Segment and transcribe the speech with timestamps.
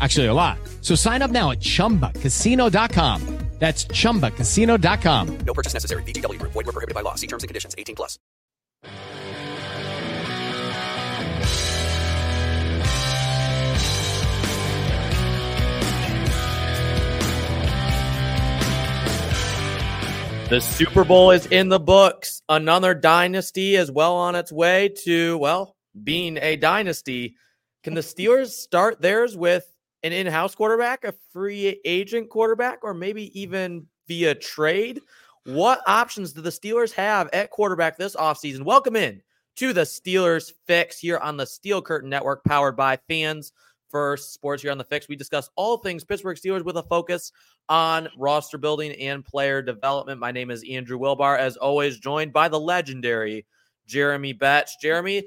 [0.00, 0.58] Actually, a lot.
[0.80, 3.40] So sign up now at ChumbaCasino.com.
[3.60, 5.38] That's ChumbaCasino.com.
[5.44, 6.02] No purchase necessary.
[6.04, 6.40] VGW.
[6.40, 7.14] Void were prohibited by law.
[7.14, 7.74] See terms and conditions.
[7.76, 8.18] 18 plus.
[20.48, 22.42] The Super Bowl is in the books.
[22.48, 27.36] Another dynasty is well on its way to, well, being a dynasty.
[27.84, 29.70] Can the Steelers start theirs with
[30.02, 35.00] an in-house quarterback, a free agent quarterback, or maybe even via trade?
[35.44, 38.62] What options do the Steelers have at quarterback this offseason?
[38.62, 39.22] Welcome in
[39.56, 43.52] to the Steelers Fix here on the Steel Curtain Network, powered by Fans
[43.88, 45.08] First Sports here on the Fix.
[45.08, 47.32] We discuss all things Pittsburgh Steelers with a focus
[47.68, 50.20] on roster building and player development.
[50.20, 53.46] My name is Andrew Wilbar, as always, joined by the legendary
[53.86, 54.76] Jeremy Betz.
[54.76, 55.24] Jeremy,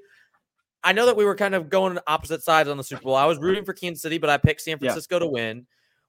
[0.84, 3.16] I know that we were kind of going opposite sides on the Super Bowl.
[3.16, 5.20] I was rooting for Kansas City, but I picked San Francisco yeah.
[5.20, 5.58] to win.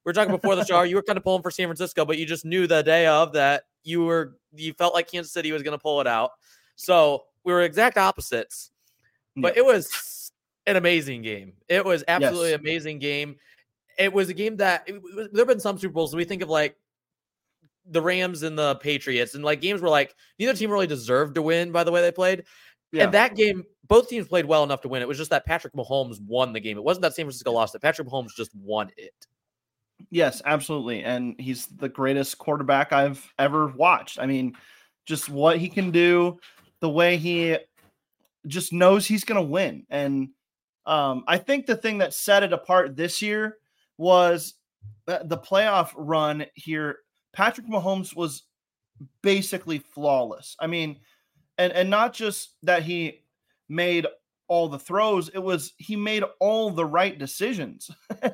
[0.04, 0.82] We were talking before the show.
[0.82, 3.32] You were kind of pulling for San Francisco, but you just knew the day of
[3.34, 6.30] that you were you felt like Kansas City was going to pull it out.
[6.76, 8.70] So we were exact opposites,
[9.36, 9.62] but yeah.
[9.62, 10.32] it was
[10.66, 11.52] an amazing game.
[11.68, 12.60] It was absolutely yes.
[12.60, 13.36] amazing game.
[13.98, 15.00] It was a game that it,
[15.32, 16.16] there have been some Super Bowls.
[16.16, 16.76] We think of like
[17.86, 21.42] the Rams and the Patriots, and like games were like neither team really deserved to
[21.42, 22.44] win by the way they played.
[22.94, 23.04] Yeah.
[23.04, 25.02] And that game, both teams played well enough to win.
[25.02, 26.76] It was just that Patrick Mahomes won the game.
[26.76, 27.82] It wasn't that San Francisco lost it.
[27.82, 29.26] Patrick Mahomes just won it.
[30.10, 31.02] Yes, absolutely.
[31.02, 34.20] And he's the greatest quarterback I've ever watched.
[34.20, 34.56] I mean,
[35.06, 36.38] just what he can do,
[36.80, 37.58] the way he
[38.46, 39.84] just knows he's going to win.
[39.90, 40.28] And
[40.86, 43.58] um, I think the thing that set it apart this year
[43.98, 44.54] was
[45.06, 46.98] the playoff run here.
[47.32, 48.44] Patrick Mahomes was
[49.22, 50.56] basically flawless.
[50.60, 51.00] I mean,
[51.58, 53.22] and and not just that he
[53.68, 54.06] made
[54.46, 57.90] all the throws it was he made all the right decisions.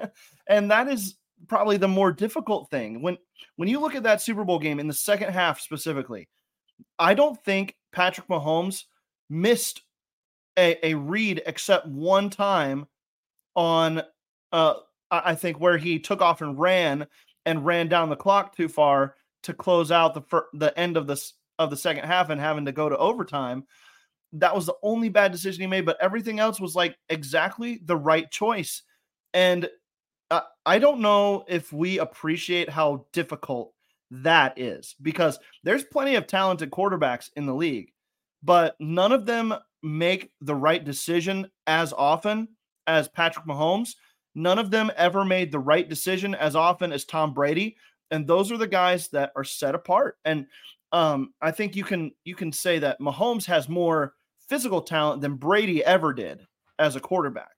[0.49, 1.15] And that is
[1.47, 3.03] probably the more difficult thing.
[3.03, 3.17] When
[3.57, 6.29] when you look at that super bowl game in the second half specifically
[6.99, 8.85] i don't think patrick mahomes
[9.29, 9.83] missed
[10.59, 12.87] a, a read except one time
[13.55, 14.03] on
[14.53, 14.75] uh
[15.11, 17.07] i think where he took off and ran
[17.47, 21.07] and ran down the clock too far to close out the fir- the end of
[21.07, 23.65] this of the second half and having to go to overtime.
[24.33, 27.97] That was the only bad decision he made, but everything else was like exactly the
[27.97, 28.83] right choice.
[29.35, 29.69] And
[30.31, 33.75] uh, I don't know if we appreciate how difficult
[34.11, 37.93] that is because there's plenty of talented quarterbacks in the league,
[38.43, 42.49] but none of them make the right decision as often
[42.87, 43.97] as Patrick Mahomes.
[44.35, 47.77] None of them ever made the right decision as often as Tom Brady.
[48.11, 50.17] And those are the guys that are set apart.
[50.25, 50.47] And
[50.93, 54.15] um, I think you can you can say that Mahomes has more
[54.49, 56.47] physical talent than Brady ever did
[56.79, 57.51] as a quarterback.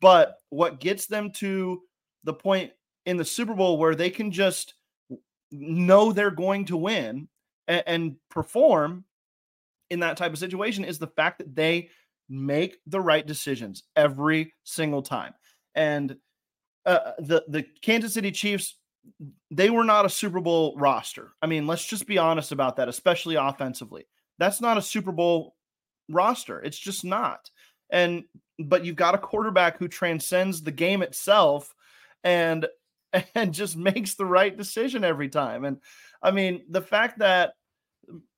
[0.00, 1.82] But what gets them to
[2.24, 2.72] the point
[3.06, 4.74] in the Super Bowl where they can just
[5.50, 7.28] know they're going to win
[7.66, 9.04] and, and perform
[9.90, 11.88] in that type of situation is the fact that they
[12.28, 15.32] make the right decisions every single time.
[15.74, 16.16] And
[16.86, 18.76] uh, the the Kansas City Chiefs
[19.50, 21.32] they were not a Super Bowl roster.
[21.42, 24.06] I mean, let's just be honest about that, especially offensively.
[24.38, 25.54] That's not a Super Bowl
[26.08, 26.60] roster.
[26.60, 27.50] It's just not.
[27.90, 28.24] And
[28.58, 31.74] but you've got a quarterback who transcends the game itself
[32.24, 32.66] and
[33.34, 35.64] and just makes the right decision every time.
[35.64, 35.78] And
[36.22, 37.54] I mean, the fact that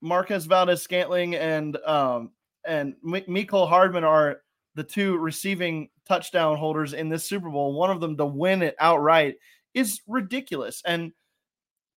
[0.01, 2.31] Marquez Valdes-Scantling and um
[2.65, 4.43] and M- Mecole Hardman are
[4.75, 8.77] the two receiving touchdown holders in this Super Bowl, one of them to win it
[8.79, 9.37] outright
[9.75, 10.83] is ridiculous.
[10.85, 11.13] And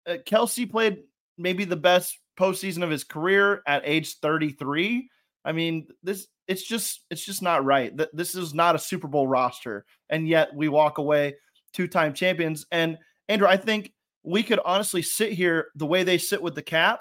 [0.06, 0.98] uh, Kelce played
[1.38, 5.08] maybe the best postseason of his career at age 33.
[5.44, 7.92] I mean, this it's just it's just not right.
[8.12, 11.36] This is not a Super Bowl roster, and yet we walk away
[11.72, 12.66] two-time champions.
[12.70, 12.98] And
[13.28, 13.92] Andrew, I think
[14.22, 17.00] we could honestly sit here the way they sit with the cap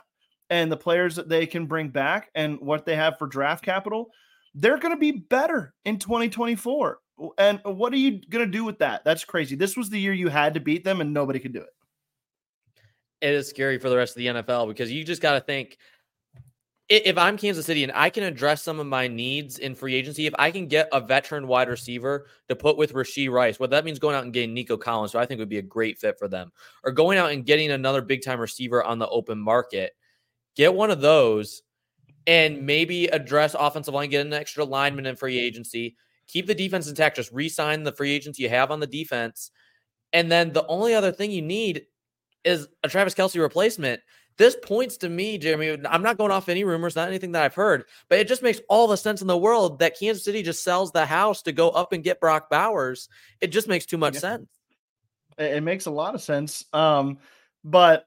[0.50, 4.09] and the players that they can bring back and what they have for draft capital.
[4.53, 7.00] They're going to be better in 2024.
[7.38, 9.03] And what are you going to do with that?
[9.03, 9.56] That's crazy.
[9.56, 11.73] This was the year you had to beat them, and nobody could do it.
[13.21, 15.77] It is scary for the rest of the NFL because you just got to think
[16.91, 20.25] if I'm Kansas City and I can address some of my needs in free agency,
[20.25, 23.85] if I can get a veteran wide receiver to put with Rashee Rice, well, that
[23.85, 26.19] means going out and getting Nico Collins, so I think would be a great fit
[26.19, 26.51] for them,
[26.83, 29.94] or going out and getting another big time receiver on the open market.
[30.57, 31.62] Get one of those
[32.27, 35.95] and maybe address offensive line, get an extra lineman in free agency,
[36.31, 39.51] keep the defense intact, just re-sign the free agents you have on the defense.
[40.13, 41.86] And then the only other thing you need
[42.44, 44.01] is a Travis Kelce replacement.
[44.38, 45.78] This points to me, Jeremy.
[45.86, 48.62] I'm not going off any rumors, not anything that I've heard, but it just makes
[48.69, 51.69] all the sense in the world that Kansas City just sells the house to go
[51.69, 53.10] up and get Brock Bowers.
[53.42, 54.19] It just makes too much yeah.
[54.22, 54.50] sense.
[55.38, 56.66] It makes a lot of sense.
[56.74, 57.19] Um,
[57.63, 58.06] but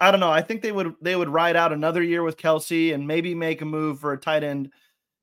[0.00, 0.30] I don't know.
[0.30, 3.60] I think they would they would ride out another year with Kelsey and maybe make
[3.60, 4.72] a move for a tight end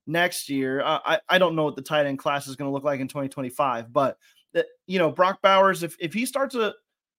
[0.08, 0.82] next year.
[0.82, 3.00] Uh, I I don't know what the tight end class is going to look like
[3.00, 4.18] in 2025, but
[4.54, 6.74] that you know Brock Bowers, if if he starts to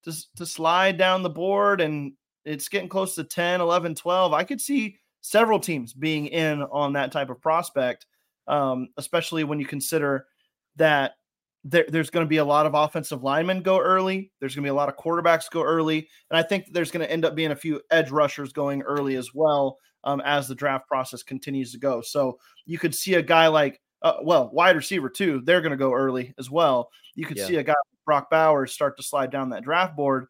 [0.04, 2.12] to to slide down the board and
[2.44, 6.94] it's getting close to 10, 11, 12, I could see several teams being in on
[6.94, 8.06] that type of prospect,
[8.46, 10.26] um, especially when you consider
[10.76, 11.12] that
[11.64, 14.30] there, there's going to be a lot of offensive linemen go early.
[14.40, 16.08] There's going to be a lot of quarterbacks go early.
[16.30, 19.16] And I think there's going to end up being a few edge rushers going early
[19.16, 22.00] as well um, as the draft process continues to go.
[22.00, 25.42] So you could see a guy like, uh, well, wide receiver too.
[25.44, 26.90] They're going to go early as well.
[27.14, 27.46] You could yeah.
[27.46, 30.26] see a guy like Brock Bowers start to slide down that draft board.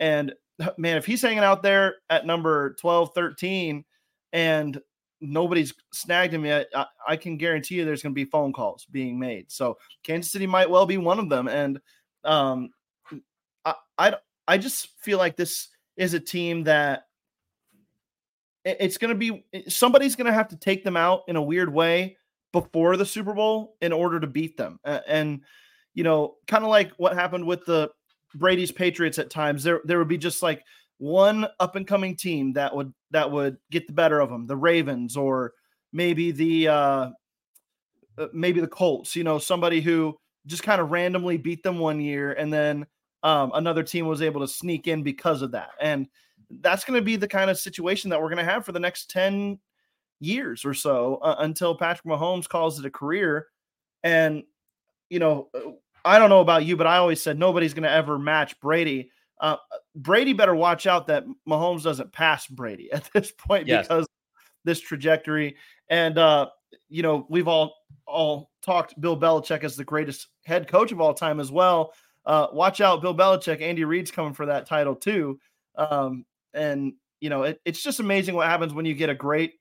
[0.00, 0.32] And
[0.78, 3.84] man, if he's hanging out there at number 12, 13,
[4.32, 4.80] and
[5.22, 8.86] nobody's snagged him yet, I, I can guarantee you there's going to be phone calls
[8.90, 9.50] being made.
[9.50, 11.48] So Kansas City might well be one of them.
[11.48, 11.80] And
[12.24, 12.70] um,
[13.64, 14.14] I, I,
[14.46, 17.04] I just feel like this is a team that
[18.64, 21.72] it's going to be somebody's going to have to take them out in a weird
[21.72, 22.16] way
[22.52, 24.78] before the Super Bowl in order to beat them.
[24.84, 25.40] And
[25.94, 27.90] you know, kind of like what happened with the
[28.34, 30.62] Brady's Patriots at times, there there would be just like
[30.98, 34.56] one up and coming team that would that would get the better of them, the
[34.56, 35.52] Ravens or
[35.92, 37.10] maybe the uh,
[38.18, 39.16] uh maybe the Colts.
[39.16, 40.16] You know, somebody who
[40.46, 42.86] just kind of randomly beat them one year, and then
[43.22, 45.70] um, another team was able to sneak in because of that.
[45.80, 46.08] And
[46.60, 48.80] that's going to be the kind of situation that we're going to have for the
[48.80, 49.58] next 10
[50.20, 53.46] years or so uh, until Patrick Mahomes calls it a career.
[54.02, 54.42] And,
[55.08, 55.72] you know, uh,
[56.04, 59.10] I don't know about you, but I always said nobody's going to ever match Brady.
[59.42, 59.56] Uh,
[59.96, 63.86] Brady better watch out that Mahomes doesn't pass Brady at this point yes.
[63.86, 64.06] because
[64.64, 65.56] this trajectory.
[65.88, 66.48] And, uh,
[66.88, 67.74] you know, we've all
[68.06, 71.92] all talked Bill Belichick as the greatest head coach of all time as well.
[72.24, 73.60] Uh, watch out, Bill Belichick.
[73.60, 75.40] Andy Reid's coming for that title too.
[75.76, 79.54] Um, and you know it, it's just amazing what happens when you get a great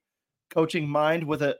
[0.49, 1.57] coaching mind with a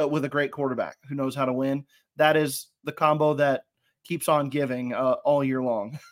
[0.00, 1.84] uh, with a great quarterback who knows how to win.
[2.16, 3.62] That is the combo that
[4.04, 5.98] keeps on giving uh, all year long.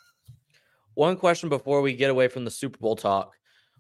[0.95, 3.33] One question before we get away from the Super Bowl talk.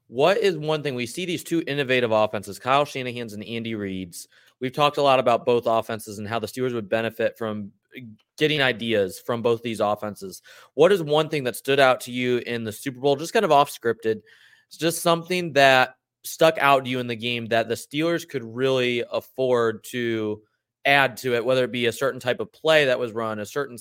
[0.07, 4.27] What is one thing we see these two innovative offenses, Kyle Shanahan's and Andy Reid's?
[4.61, 8.01] We've talked a lot about both offenses and how the Steelers would benefit from uh,
[8.37, 10.43] getting ideas from both these offenses.
[10.75, 13.45] What is one thing that stood out to you in the Super Bowl, just kind
[13.45, 14.23] of off scripted,
[14.67, 18.45] it's just something that stuck out to you in the game that the Steelers could
[18.45, 20.43] really afford to
[20.85, 23.47] add to it, whether it be a certain type of play that was run, a
[23.47, 23.77] certain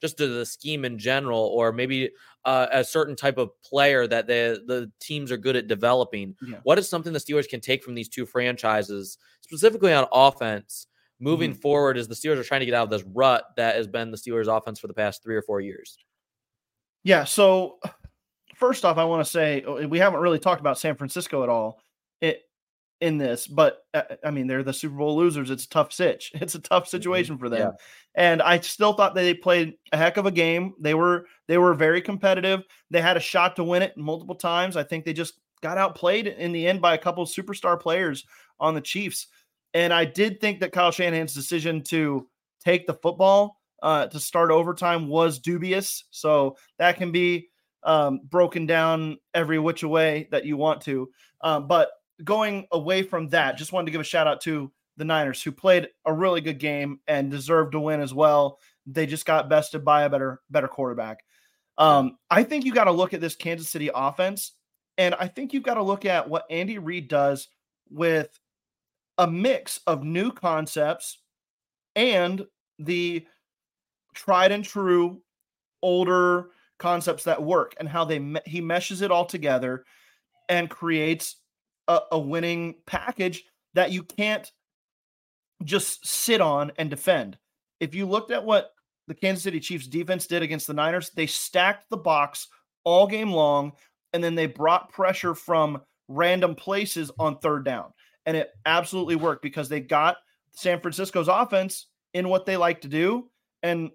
[0.00, 2.10] just to the scheme in general, or maybe
[2.44, 6.34] uh, a certain type of player that the the teams are good at developing.
[6.46, 6.58] Yeah.
[6.62, 10.86] What is something the Steelers can take from these two franchises, specifically on offense,
[11.20, 11.60] moving mm-hmm.
[11.60, 14.10] forward as the Steelers are trying to get out of this rut that has been
[14.10, 15.96] the Steelers' offense for the past three or four years?
[17.04, 17.78] Yeah, so
[18.54, 21.48] first off, I want to say uh, we haven't really talked about San Francisco at
[21.48, 21.80] all.
[23.02, 25.50] In this, but uh, I mean, they're the Super Bowl losers.
[25.50, 26.30] It's a tough sitch.
[26.40, 27.58] It's a tough situation for them.
[27.58, 27.70] Yeah.
[28.14, 30.74] And I still thought they played a heck of a game.
[30.78, 32.62] They were they were very competitive.
[32.92, 34.76] They had a shot to win it multiple times.
[34.76, 38.24] I think they just got outplayed in the end by a couple of superstar players
[38.60, 39.26] on the Chiefs.
[39.74, 42.28] And I did think that Kyle Shanahan's decision to
[42.64, 46.04] take the football uh, to start overtime was dubious.
[46.10, 47.48] So that can be
[47.82, 51.08] um, broken down every which way that you want to.
[51.40, 51.90] Um, but
[52.24, 55.52] going away from that, just wanted to give a shout out to the Niners who
[55.52, 58.58] played a really good game and deserved to win as well.
[58.86, 61.24] They just got bested by a better better quarterback.
[61.78, 64.52] Um, I think you got to look at this Kansas City offense,
[64.98, 67.48] and I think you've got to look at what Andy Reid does
[67.90, 68.38] with
[69.18, 71.18] a mix of new concepts
[71.96, 72.44] and
[72.78, 73.26] the
[74.14, 75.22] tried and true
[75.82, 79.84] older concepts that work and how they he meshes it all together
[80.48, 81.36] and creates
[81.88, 84.50] a, a winning package that you can't
[85.64, 87.38] just sit on and defend.
[87.80, 88.70] If you looked at what
[89.08, 92.48] the Kansas City Chiefs defense did against the Niners, they stacked the box
[92.84, 93.72] all game long
[94.12, 97.92] and then they brought pressure from random places on third down.
[98.26, 100.16] And it absolutely worked because they got
[100.52, 103.30] San Francisco's offense in what they like to do
[103.62, 103.90] and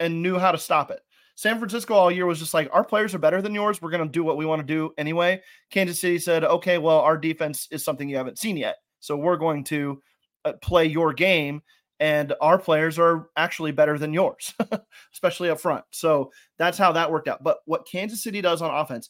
[0.00, 1.00] and knew how to stop it.
[1.38, 3.80] San Francisco all year was just like, our players are better than yours.
[3.80, 5.40] We're going to do what we want to do anyway.
[5.70, 8.78] Kansas City said, okay, well, our defense is something you haven't seen yet.
[8.98, 10.02] So we're going to
[10.44, 11.62] uh, play your game.
[12.00, 14.52] And our players are actually better than yours,
[15.14, 15.84] especially up front.
[15.92, 17.44] So that's how that worked out.
[17.44, 19.08] But what Kansas City does on offense,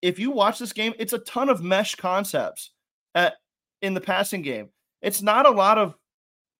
[0.00, 2.70] if you watch this game, it's a ton of mesh concepts
[3.16, 3.34] at,
[3.82, 4.68] in the passing game.
[5.02, 5.96] It's not a lot of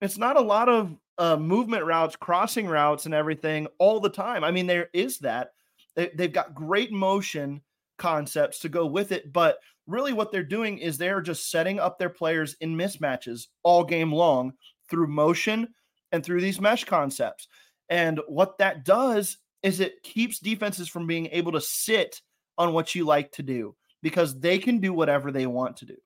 [0.01, 4.43] it's not a lot of uh, movement routes, crossing routes, and everything all the time.
[4.43, 5.51] I mean, there is that.
[5.95, 7.61] They, they've got great motion
[7.97, 11.99] concepts to go with it, but really what they're doing is they're just setting up
[11.99, 14.53] their players in mismatches all game long
[14.89, 15.67] through motion
[16.11, 17.47] and through these mesh concepts.
[17.89, 22.21] And what that does is it keeps defenses from being able to sit
[22.57, 25.97] on what you like to do because they can do whatever they want to do.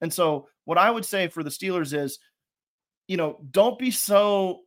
[0.00, 2.20] And so, what I would say for the Steelers is
[3.10, 4.60] you know, don't be so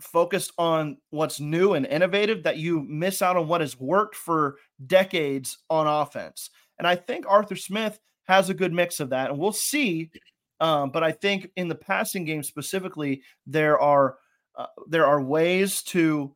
[0.00, 4.56] focused on what's new and innovative that you miss out on what has worked for
[4.88, 6.50] decades on offense.
[6.80, 10.10] And I think Arthur Smith has a good mix of that, and we'll see.
[10.58, 14.16] Um, but I think in the passing game specifically, there are
[14.56, 16.34] uh, there are ways to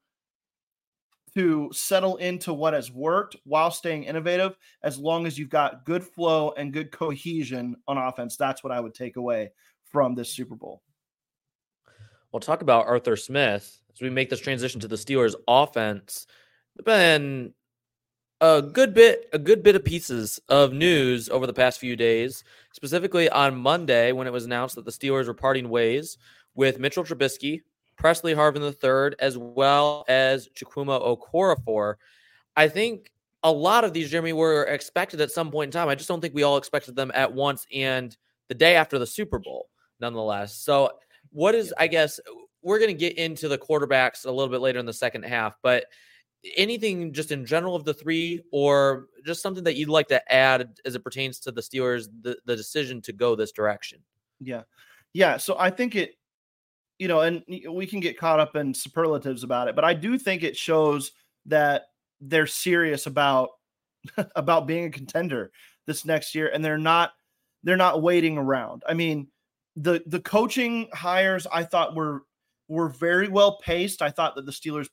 [1.35, 4.57] to settle into what has worked while staying innovative.
[4.85, 8.79] As long as you've got good flow and good cohesion on offense, that's what I
[8.79, 9.51] would take away
[9.91, 10.81] from this Super Bowl.
[12.33, 16.27] We'll talk about Arthur Smith as we make this transition to the Steelers offense.
[16.85, 17.55] Been
[18.41, 22.45] a good bit, a good bit of pieces of news over the past few days,
[22.73, 26.19] specifically on Monday when it was announced that the Steelers were parting ways
[26.55, 27.63] with Mitchell Trubisky,
[27.97, 31.95] Pressley Harvin III, as well as Chukwuma Okorafor.
[32.55, 33.11] I think
[33.43, 35.89] a lot of these, Jeremy, were expected at some point in time.
[35.89, 38.17] I just don't think we all expected them at once and
[38.49, 39.69] the day after the Super Bowl,
[40.01, 40.55] nonetheless.
[40.55, 40.93] So
[41.31, 42.21] what is, I guess,
[42.63, 45.57] we're going to get into the quarterbacks a little bit later in the second half,
[45.63, 45.85] but
[46.57, 50.79] anything just in general of the three, or just something that you'd like to add
[50.85, 54.01] as it pertains to the Steelers, the, the decision to go this direction?
[54.41, 54.63] Yeah.
[55.13, 55.37] Yeah.
[55.37, 56.15] So I think it,
[56.99, 60.19] you know, and we can get caught up in superlatives about it, but I do
[60.19, 61.13] think it shows
[61.47, 61.87] that
[62.21, 63.51] they're serious about
[64.37, 65.51] about being a contender
[65.87, 67.13] this next year and they're not
[67.65, 68.83] they're not waiting around.
[68.89, 69.29] I mean,
[69.81, 72.25] the the coaching hires I thought were
[72.69, 74.03] were very well paced.
[74.03, 74.89] I thought that the Steelers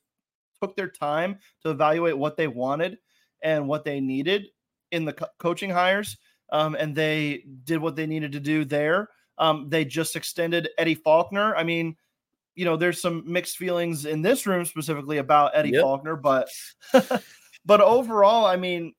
[0.62, 2.98] took their time to evaluate what they wanted
[3.44, 4.48] and what they needed
[4.92, 6.18] in the co- coaching hires,
[6.52, 9.10] um, and they did what they needed to do there.
[9.38, 11.56] Um, they just extended Eddie Faulkner.
[11.56, 11.98] I mean,
[12.54, 15.82] you know, there's some mixed feelings in this room specifically about Eddie yep.
[15.82, 16.48] Faulkner, but
[17.66, 18.94] but overall, I mean,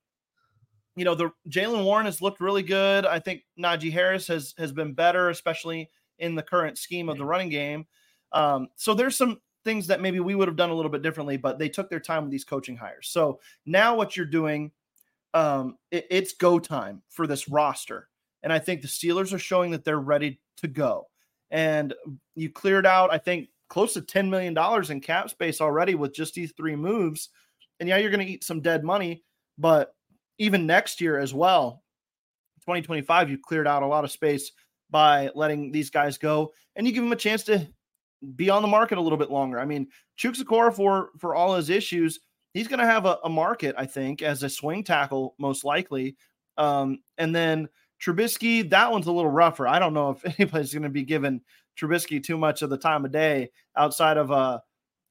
[0.96, 3.04] you know, the Jaylen Warren has looked really good.
[3.04, 7.24] I think Najee Harris has has been better, especially in the current scheme of the
[7.24, 7.86] running game.
[8.32, 11.36] Um, so there's some things that maybe we would have done a little bit differently,
[11.36, 13.08] but they took their time with these coaching hires.
[13.08, 14.70] So now what you're doing,
[15.34, 18.08] um, it, it's go time for this roster,
[18.42, 21.08] and I think the Steelers are showing that they're ready to go.
[21.50, 21.94] And
[22.34, 26.14] you cleared out, I think, close to ten million dollars in cap space already with
[26.14, 27.28] just these three moves.
[27.80, 29.24] And yeah, you're going to eat some dead money,
[29.58, 29.95] but
[30.38, 31.83] even next year as well,
[32.61, 34.52] 2025, you cleared out a lot of space
[34.90, 37.69] by letting these guys go, and you give them a chance to
[38.35, 39.59] be on the market a little bit longer.
[39.59, 39.88] I mean,
[40.19, 42.21] Chukwuma for for all his issues,
[42.55, 46.16] he's going to have a, a, market, I think, as a swing tackle most likely.
[46.59, 47.69] Um, and then
[48.02, 49.69] Trubisky, that one's a little rougher.
[49.69, 51.43] I don't know if anybody's going to be giving
[51.78, 54.62] Trubisky too much of the time of day outside of a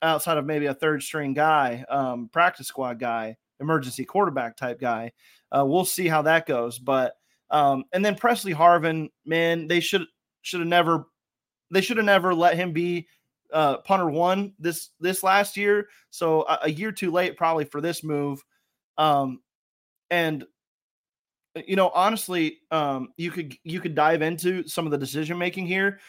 [0.02, 5.12] outside of maybe a third string guy, um, practice squad guy, emergency quarterback type guy.
[5.56, 6.80] Uh, we'll see how that goes.
[6.80, 7.14] But
[7.50, 10.06] um, and then Pressley Harvin, man, they should
[10.42, 11.08] should have never
[11.72, 13.08] they should have never let him be
[13.54, 15.88] uh, punter one this this last year.
[16.10, 18.44] So a, a year too late probably for this move.
[18.98, 19.42] Um,
[20.10, 20.46] and
[21.66, 25.68] you know, honestly, um, you could you could dive into some of the decision making
[25.68, 26.00] here.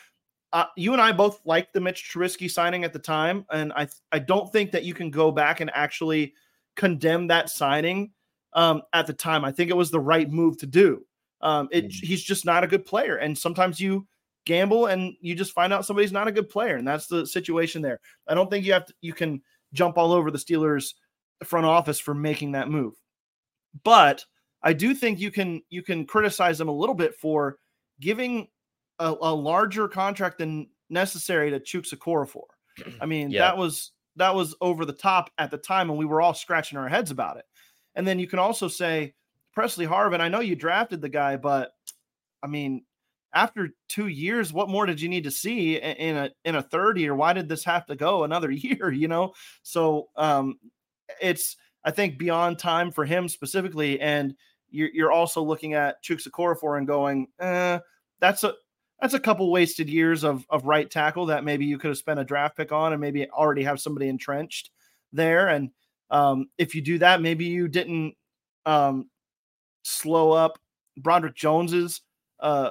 [0.52, 3.88] Uh, you and I both liked the Mitch Trubisky signing at the time, and I
[4.10, 6.34] I don't think that you can go back and actually
[6.76, 8.12] condemn that signing
[8.52, 9.44] um, at the time.
[9.44, 11.04] I think it was the right move to do.
[11.40, 12.06] Um, it, mm-hmm.
[12.06, 14.06] He's just not a good player, and sometimes you
[14.46, 17.82] gamble and you just find out somebody's not a good player, and that's the situation
[17.82, 18.00] there.
[18.26, 19.42] I don't think you have to, you can
[19.72, 20.94] jump all over the Steelers
[21.44, 22.94] front office for making that move,
[23.84, 24.24] but
[24.62, 27.58] I do think you can you can criticize them a little bit for
[28.00, 28.48] giving
[28.98, 32.46] a, a larger contract than necessary to Chukwuezekorfor for.
[33.00, 33.40] I mean, yeah.
[33.42, 36.78] that was that was over the top at the time, and we were all scratching
[36.78, 37.44] our heads about it.
[37.94, 39.14] And then you can also say
[39.52, 40.20] Pressley Harvin.
[40.20, 41.72] I know you drafted the guy, but
[42.42, 42.84] I mean,
[43.34, 46.98] after two years, what more did you need to see in a in a third
[46.98, 47.14] year?
[47.14, 48.90] Why did this have to go another year?
[48.90, 50.58] You know, so um,
[51.20, 54.34] it's I think beyond time for him specifically, and
[54.70, 57.78] you're, you're also looking at Chukwuezekorfor and going, eh,
[58.20, 58.54] that's a
[59.00, 62.20] that's a couple wasted years of of right tackle that maybe you could have spent
[62.20, 64.70] a draft pick on and maybe already have somebody entrenched
[65.12, 65.48] there.
[65.48, 65.70] And
[66.10, 68.14] um, if you do that, maybe you didn't
[68.64, 69.10] um,
[69.82, 70.58] slow up
[70.96, 72.00] Broderick Jones's
[72.40, 72.70] uh,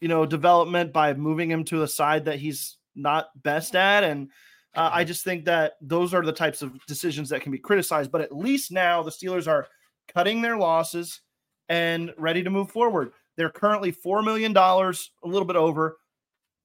[0.00, 4.04] you know development by moving him to a side that he's not best at.
[4.04, 4.30] And
[4.74, 8.12] uh, I just think that those are the types of decisions that can be criticized.
[8.12, 9.66] But at least now the Steelers are
[10.12, 11.20] cutting their losses
[11.68, 13.12] and ready to move forward.
[13.36, 15.98] They're currently four million dollars, a little bit over,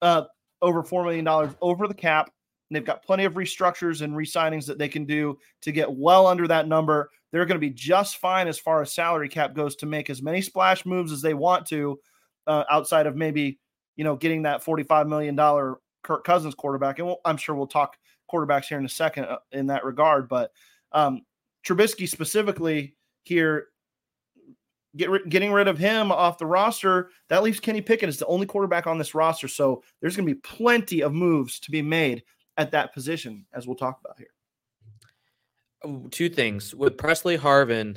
[0.02, 0.24] uh,
[0.62, 2.30] over four million dollars over the cap.
[2.68, 6.26] And they've got plenty of restructures and resignings that they can do to get well
[6.26, 7.10] under that number.
[7.32, 10.22] They're going to be just fine as far as salary cap goes to make as
[10.22, 11.98] many splash moves as they want to,
[12.46, 13.58] uh, outside of maybe
[13.96, 16.98] you know getting that forty-five million dollar Kirk Cousins quarterback.
[16.98, 17.96] And we'll, I'm sure we'll talk
[18.32, 20.28] quarterbacks here in a second uh, in that regard.
[20.28, 20.52] But
[20.92, 21.22] um,
[21.66, 23.66] Trubisky specifically here
[24.96, 28.46] get getting rid of him off the roster, that leaves Kenny Pickett as the only
[28.46, 29.48] quarterback on this roster.
[29.48, 32.22] So there's going to be plenty of moves to be made
[32.56, 34.28] at that position, as we'll talk about here.
[36.10, 37.96] Two things with Pressley Harvin.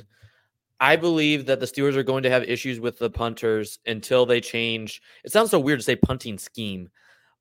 [0.80, 4.40] I believe that the Steelers are going to have issues with the punters until they
[4.40, 5.02] change.
[5.22, 6.90] It sounds so weird to say punting scheme,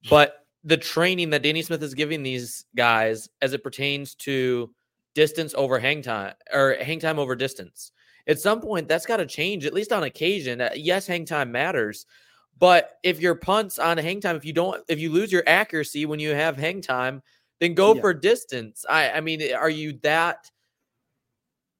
[0.10, 4.74] but the training that Danny Smith is giving these guys as it pertains to
[5.16, 7.92] distance over hang time or hang time over distance
[8.28, 11.52] at some point that's got to change at least on occasion uh, yes hang time
[11.52, 12.06] matters
[12.60, 16.06] but if your punts on hang time if you don't if you lose your accuracy
[16.06, 17.22] when you have hang time
[17.60, 18.02] then go yeah.
[18.02, 20.50] for distance i i mean are you that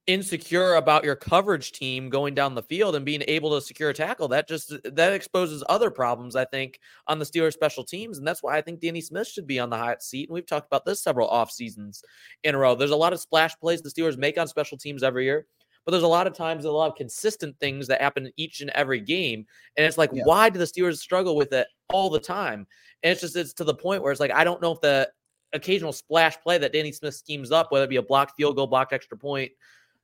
[0.06, 3.94] insecure about your coverage team going down the field and being able to secure a
[3.94, 8.26] tackle that just that exposes other problems i think on the steelers special teams and
[8.26, 10.66] that's why i think danny smith should be on the hot seat and we've talked
[10.66, 12.02] about this several off seasons
[12.42, 15.02] in a row there's a lot of splash plays the steelers make on special teams
[15.02, 15.46] every year
[15.84, 18.60] but there's a lot of times a lot of consistent things that happen in each
[18.60, 19.46] and every game.
[19.76, 20.22] And it's like, yeah.
[20.24, 22.66] why do the Steelers struggle with it all the time?
[23.02, 25.10] And it's just it's to the point where it's like, I don't know if the
[25.52, 28.66] occasional splash play that Danny Smith schemes up, whether it be a blocked field goal,
[28.66, 29.52] blocked extra point,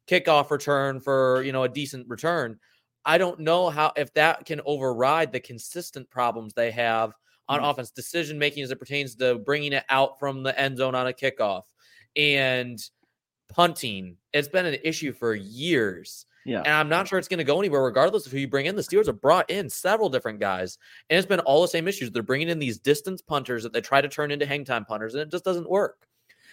[0.08, 2.58] kickoff return for you know a decent return.
[3.04, 7.12] I don't know how if that can override the consistent problems they have
[7.48, 7.70] on mm-hmm.
[7.70, 11.06] offense decision making as it pertains to bringing it out from the end zone on
[11.06, 11.62] a kickoff
[12.16, 12.78] and
[13.50, 14.16] punting.
[14.32, 16.26] It's been an issue for years.
[16.46, 16.60] Yeah.
[16.60, 18.74] And I'm not sure it's going to go anywhere, regardless of who you bring in.
[18.74, 20.78] The Steelers have brought in several different guys,
[21.10, 22.10] and it's been all the same issues.
[22.10, 25.14] They're bringing in these distance punters that they try to turn into hang time punters,
[25.14, 26.06] and it just doesn't work.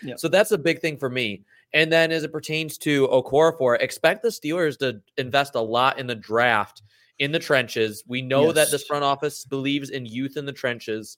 [0.04, 0.16] Yeah.
[0.18, 1.44] So that's a big thing for me.
[1.74, 6.08] And then as it pertains to Okorafor, expect the Steelers to invest a lot in
[6.08, 6.84] the draft
[7.20, 8.04] in the trenches.
[8.08, 8.56] We know yes.
[8.56, 11.18] that this front office believes in youth in the trenches.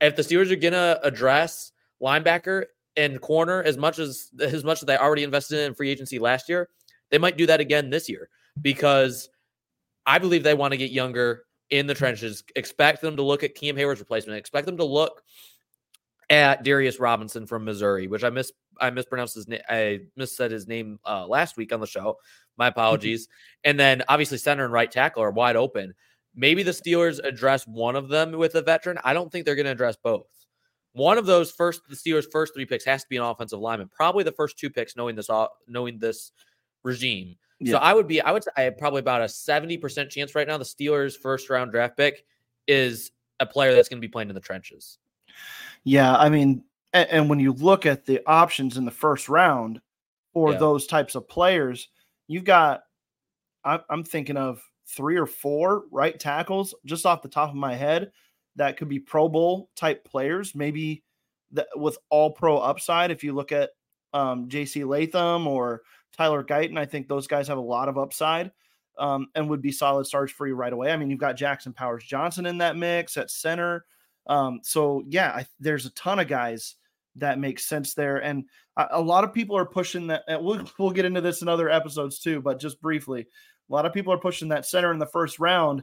[0.00, 1.72] If the Steelers are going to address
[2.02, 2.64] linebacker,
[2.96, 6.48] and corner as much as as much as they already invested in free agency last
[6.48, 6.68] year,
[7.10, 8.28] they might do that again this year
[8.60, 9.28] because
[10.06, 12.44] I believe they want to get younger in the trenches.
[12.56, 14.38] Expect them to look at Cam Heyward's replacement.
[14.38, 15.22] Expect them to look
[16.30, 19.60] at Darius Robinson from Missouri, which I miss I mispronounced his name.
[19.68, 22.18] I missaid his name uh, last week on the show.
[22.56, 22.78] My mm-hmm.
[22.78, 23.28] apologies.
[23.64, 25.94] and then obviously center and right tackle are wide open.
[26.34, 28.98] Maybe the Steelers address one of them with a veteran.
[29.04, 30.26] I don't think they're going to address both.
[30.94, 33.88] One of those first, the Steelers' first three picks has to be an offensive lineman.
[33.88, 35.28] Probably the first two picks, knowing this,
[35.66, 36.32] knowing this
[36.82, 37.36] regime.
[37.60, 37.72] Yeah.
[37.72, 40.46] So I would be, I would say I have probably about a 70% chance right
[40.46, 42.24] now the Steelers' first round draft pick
[42.66, 44.98] is a player that's going to be playing in the trenches.
[45.84, 49.80] Yeah, I mean, and, and when you look at the options in the first round
[50.32, 50.58] for Yeah.
[50.58, 51.88] those types of players,
[52.26, 52.82] you've got,
[53.64, 58.10] I'm thinking of three or four right tackles just off the top of my head
[58.56, 61.02] that could be Pro Bowl type players, maybe
[61.52, 63.10] that with all pro upside.
[63.10, 63.70] If you look at
[64.12, 65.82] um, JC Latham or
[66.16, 68.52] Tyler Guyton, I think those guys have a lot of upside
[68.98, 70.92] um, and would be solid starts for you right away.
[70.92, 73.84] I mean, you've got Jackson Powers Johnson in that mix at center.
[74.26, 76.76] Um, so yeah, I, there's a ton of guys
[77.16, 78.44] that make sense there, and
[78.76, 80.22] a, a lot of people are pushing that.
[80.28, 83.92] We'll we'll get into this in other episodes too, but just briefly, a lot of
[83.92, 85.82] people are pushing that center in the first round.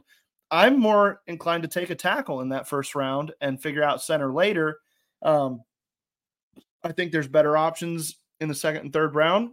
[0.50, 4.32] I'm more inclined to take a tackle in that first round and figure out center
[4.32, 4.78] later.
[5.22, 5.62] Um,
[6.82, 9.50] I think there's better options in the second and third round.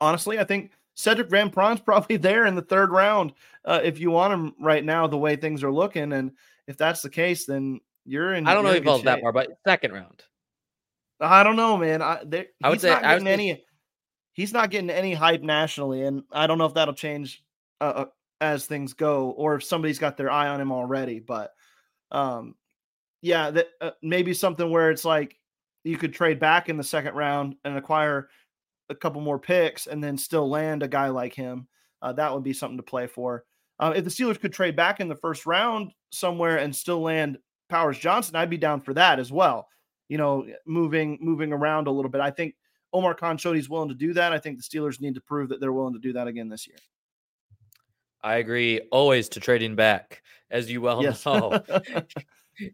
[0.00, 3.32] Honestly, I think Cedric Van Pran's probably there in the third round
[3.64, 6.12] uh, if you want him right now, the way things are looking.
[6.12, 6.32] And
[6.66, 8.46] if that's the case, then you're in.
[8.46, 10.22] I don't know if in he falls that far, but second round.
[11.20, 12.02] I don't know, man.
[12.02, 13.64] I, there, I would he's say- not I would getting say- any.
[14.34, 17.44] He's not getting any hype nationally, and I don't know if that'll change
[17.82, 18.04] uh, uh,
[18.42, 21.20] as things go, or if somebody's got their eye on him already.
[21.20, 21.52] But,
[22.10, 22.54] um,
[23.22, 25.38] yeah, that uh, maybe something where it's like
[25.84, 28.28] you could trade back in the second round and acquire
[28.90, 31.68] a couple more picks, and then still land a guy like him.
[32.02, 33.44] Uh, that would be something to play for.
[33.78, 37.38] Uh, if the Steelers could trade back in the first round somewhere and still land
[37.70, 39.68] Powers Johnson, I'd be down for that as well.
[40.08, 42.20] You know, moving moving around a little bit.
[42.20, 42.54] I think
[42.92, 44.32] Omar Khan showed he's willing to do that.
[44.32, 46.66] I think the Steelers need to prove that they're willing to do that again this
[46.66, 46.76] year.
[48.22, 51.24] I agree always to trading back, as you well Yes.
[51.26, 51.62] know.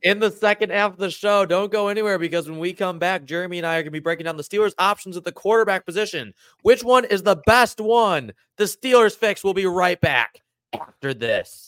[0.03, 3.25] In the second half of the show, don't go anywhere because when we come back,
[3.25, 5.87] Jeremy and I are going to be breaking down the Steelers' options at the quarterback
[5.87, 6.35] position.
[6.63, 8.33] Which one is the best one?
[8.57, 9.45] The Steelers fix.
[9.45, 10.43] We'll be right back
[10.75, 11.68] after this.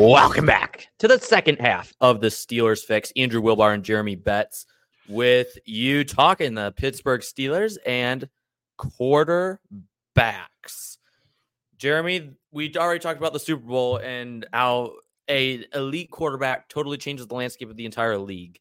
[0.00, 3.12] Welcome back to the second half of the Steelers Fix.
[3.16, 4.64] Andrew Wilbar and Jeremy Betz
[5.08, 8.28] with you talking the Pittsburgh Steelers and
[8.78, 9.58] quarterbacks.
[11.76, 14.94] Jeremy, we already talked about the Super Bowl and how
[15.28, 18.58] a elite quarterback totally changes the landscape of the entire league.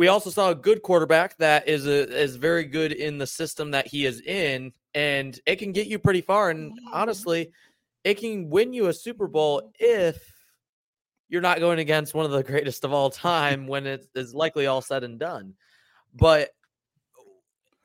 [0.00, 3.72] We also saw a good quarterback that is a, is very good in the system
[3.72, 6.48] that he is in, and it can get you pretty far.
[6.48, 7.52] And honestly,
[8.02, 10.16] it can win you a Super Bowl if
[11.28, 14.66] you're not going against one of the greatest of all time when it is likely
[14.66, 15.52] all said and done.
[16.14, 16.48] But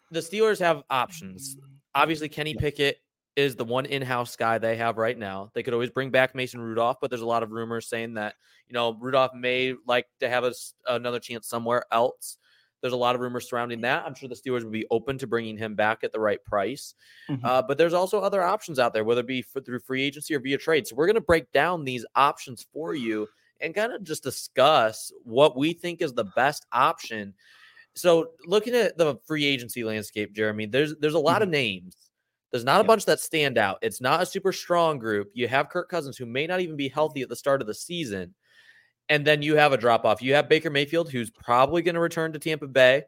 [0.10, 1.58] the Steelers have options.
[1.58, 1.60] Mm.
[1.96, 2.98] Obviously, Kenny Pickett
[3.36, 5.52] is the one in-house guy they have right now.
[5.54, 8.36] They could always bring back Mason Rudolph, but there's a lot of rumors saying that
[8.68, 10.54] you know Rudolph may like to have a,
[10.88, 12.38] another chance somewhere else.
[12.82, 14.06] There's a lot of rumors surrounding that.
[14.06, 16.94] I'm sure the Steelers would be open to bringing him back at the right price.
[17.30, 17.44] Mm-hmm.
[17.44, 20.36] Uh, but there's also other options out there, whether it be for, through free agency
[20.36, 20.86] or via trade.
[20.86, 23.28] So we're going to break down these options for you
[23.60, 27.34] and kind of just discuss what we think is the best option.
[27.96, 31.44] So looking at the free agency landscape, Jeremy, there's there's a lot mm-hmm.
[31.44, 31.96] of names.
[32.56, 32.88] There's not a yep.
[32.88, 33.80] bunch that stand out.
[33.82, 35.30] It's not a super strong group.
[35.34, 37.74] You have Kirk Cousins, who may not even be healthy at the start of the
[37.74, 38.34] season
[39.10, 40.22] and then you have a drop off.
[40.22, 43.04] You have Baker Mayfield, who's probably going to return to Tampa Bay,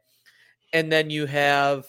[0.72, 1.86] and then you have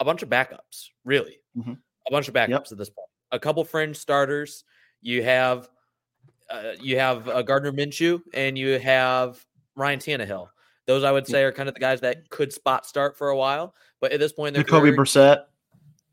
[0.00, 0.88] a bunch of backups.
[1.04, 1.72] Really, mm-hmm.
[1.72, 2.72] a bunch of backups yep.
[2.72, 3.08] at this point.
[3.30, 4.64] A couple fringe starters.
[5.00, 5.68] You have
[6.50, 9.44] uh, you have uh, Gardner Minshew, and you have
[9.76, 10.48] Ryan Tannehill.
[10.86, 13.36] Those I would say are kind of the guys that could spot start for a
[13.36, 15.44] while, but at this point, they're Jacoby Brissett,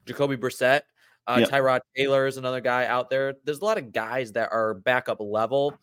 [0.05, 0.81] Jacoby Brissett,
[1.29, 1.49] uh, yep.
[1.49, 3.35] Tyrod Taylor is another guy out there.
[3.45, 5.79] There's a lot of guys that are backup level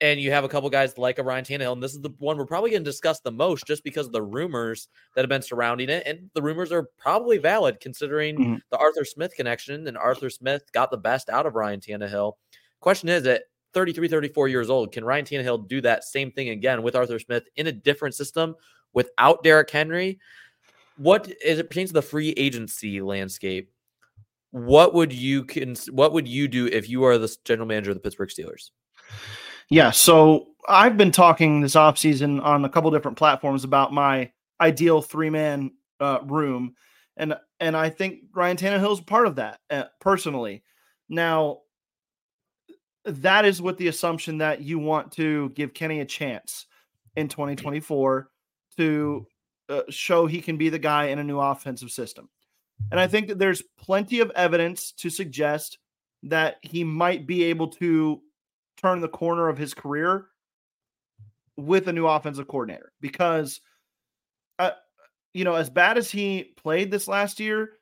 [0.00, 2.38] and you have a couple guys like a Ryan Tannehill, and this is the one
[2.38, 5.42] we're probably going to discuss the most, just because of the rumors that have been
[5.42, 8.54] surrounding it, and the rumors are probably valid considering mm-hmm.
[8.70, 12.34] the Arthur Smith connection, and Arthur Smith got the best out of Ryan Tannehill.
[12.80, 13.42] Question is, at
[13.74, 17.44] 33, 34 years old, can Ryan Tannehill do that same thing again with Arthur Smith
[17.56, 18.54] in a different system
[18.94, 20.18] without Derrick Henry?
[20.96, 23.70] What as it pertains to the free agency landscape?
[24.50, 27.96] What would you can what would you do if you are the general manager of
[27.96, 28.70] the Pittsburgh Steelers?
[29.68, 35.00] Yeah, so I've been talking this offseason on a couple different platforms about my ideal
[35.00, 36.74] three man uh, room,
[37.16, 40.64] and and I think Ryan Tannehill is part of that uh, personally.
[41.08, 41.60] Now,
[43.04, 46.66] that is with the assumption that you want to give Kenny a chance
[47.16, 48.30] in 2024
[48.76, 49.26] to
[49.68, 52.28] uh, show he can be the guy in a new offensive system.
[52.90, 55.78] And I think that there's plenty of evidence to suggest
[56.24, 58.20] that he might be able to
[58.76, 60.26] turn the corner of his career
[61.56, 63.60] with a new offensive coordinator because
[64.58, 64.70] uh,
[65.34, 67.72] you know as bad as he played this last year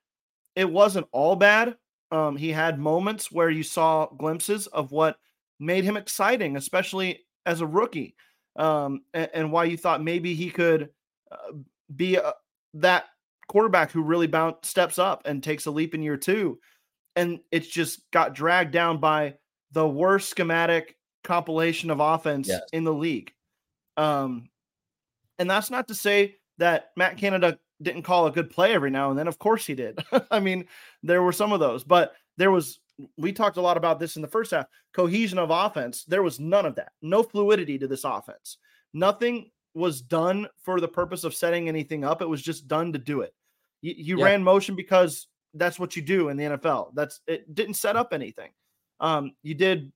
[0.56, 1.76] it wasn't all bad.
[2.10, 5.18] Um, he had moments where you saw glimpses of what
[5.60, 8.14] made him exciting especially as a rookie
[8.56, 10.88] um, and, and, why you thought maybe he could
[11.30, 11.52] uh,
[11.94, 12.32] be a,
[12.74, 13.04] that
[13.48, 16.58] quarterback who really bounce, steps up and takes a leap in year two
[17.18, 19.34] and it's just got dragged down by
[19.72, 22.62] the worst schematic compilation of offense yes.
[22.72, 23.32] in the league.
[23.96, 24.48] Um,
[25.36, 29.10] and that's not to say that Matt Canada didn't call a good play every now
[29.10, 29.26] and then.
[29.26, 29.98] Of course he did.
[30.30, 30.66] I mean,
[31.02, 32.78] there were some of those, but there was
[33.16, 36.04] we talked a lot about this in the first half cohesion of offense.
[36.04, 36.92] There was none of that.
[37.02, 38.58] No fluidity to this offense.
[38.94, 42.22] Nothing was done for the purpose of setting anything up.
[42.22, 43.34] It was just done to do it.
[43.80, 44.24] You, you Yeah.
[44.26, 46.92] ran motion because that's what you do in the NFL.
[46.94, 48.50] That's it didn't set up anything.
[49.00, 49.92] Um, you did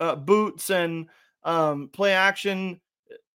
[0.00, 1.08] uh, boots and
[1.44, 2.80] um, play action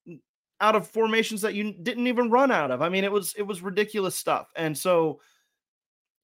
[0.07, 0.13] uh,
[0.61, 2.81] out of formations that you didn't even run out of.
[2.81, 4.47] I mean, it was it was ridiculous stuff.
[4.55, 5.19] And so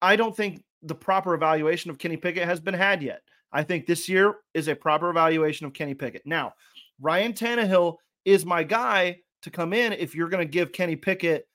[0.01, 3.21] I don't think the proper evaluation of Kenny Pickett has been had yet.
[3.51, 6.23] I think this year is a proper evaluation of Kenny Pickett.
[6.25, 6.53] Now,
[6.99, 11.47] Ryan Tannehill is my guy to come in if you're going to give Kenny Pickett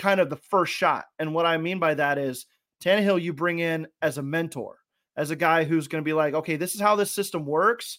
[0.00, 1.04] kind of the first shot.
[1.18, 2.46] And what I mean by that is
[2.82, 4.78] Tannehill, you bring in as a mentor,
[5.16, 7.98] as a guy who's going to be like, okay, this is how this system works.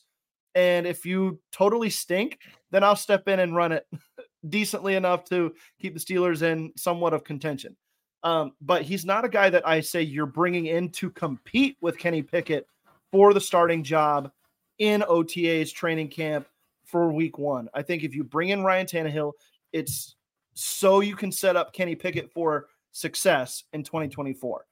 [0.55, 2.39] And if you totally stink,
[2.71, 3.85] then I'll step in and run it
[4.49, 7.77] decently enough to keep the Steelers in somewhat of contention.
[8.23, 11.97] Um, but he's not a guy that I say you're bringing in to compete with
[11.97, 12.67] Kenny Pickett
[13.11, 14.31] for the starting job
[14.79, 16.47] in OTA's training camp
[16.85, 17.69] for week one.
[17.73, 19.33] I think if you bring in Ryan Tannehill,
[19.71, 20.15] it's
[20.61, 24.65] so you can set up Kenny Pickett for success in 2024.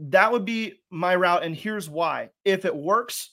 [0.00, 1.42] That would be my route.
[1.42, 2.30] And here's why.
[2.44, 3.30] If it works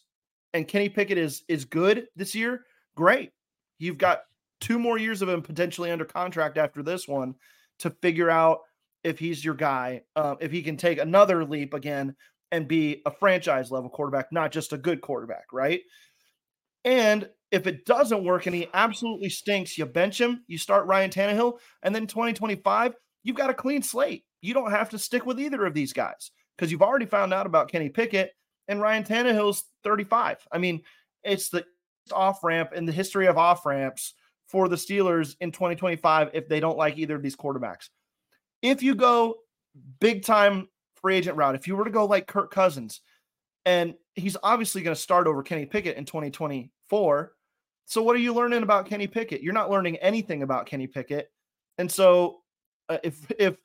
[0.54, 3.32] and Kenny Pickett is is good this year, great.
[3.80, 4.22] You've got
[4.60, 7.36] two more years of him potentially under contract after this one
[7.80, 8.62] to figure out
[9.04, 12.16] if he's your guy, uh, if he can take another leap again
[12.52, 15.82] and be a franchise level quarterback, not just a good quarterback, right?
[16.84, 21.10] And if it doesn't work and he absolutely stinks, you bench him, you start Ryan
[21.10, 24.24] Tannehill, and then 2025, you've got a clean slate.
[24.42, 27.46] You don't have to stick with either of these guys because you've already found out
[27.46, 28.32] about Kenny Pickett
[28.68, 30.46] and Ryan Tannehill's 35.
[30.52, 30.82] I mean,
[31.24, 31.66] it's the
[32.12, 34.14] off ramp in the history of off ramps
[34.48, 37.90] for the Steelers in 2025 if they don't like either of these quarterbacks.
[38.62, 39.36] If you go
[40.00, 43.02] big time free agent route, if you were to go like Kirk Cousins,
[43.66, 47.34] and he's obviously going to start over Kenny Pickett in 2024.
[47.88, 49.42] So what are you learning about Kenny Pickett?
[49.42, 51.32] You're not learning anything about Kenny Pickett.
[51.78, 52.42] And so
[52.90, 53.56] uh, if if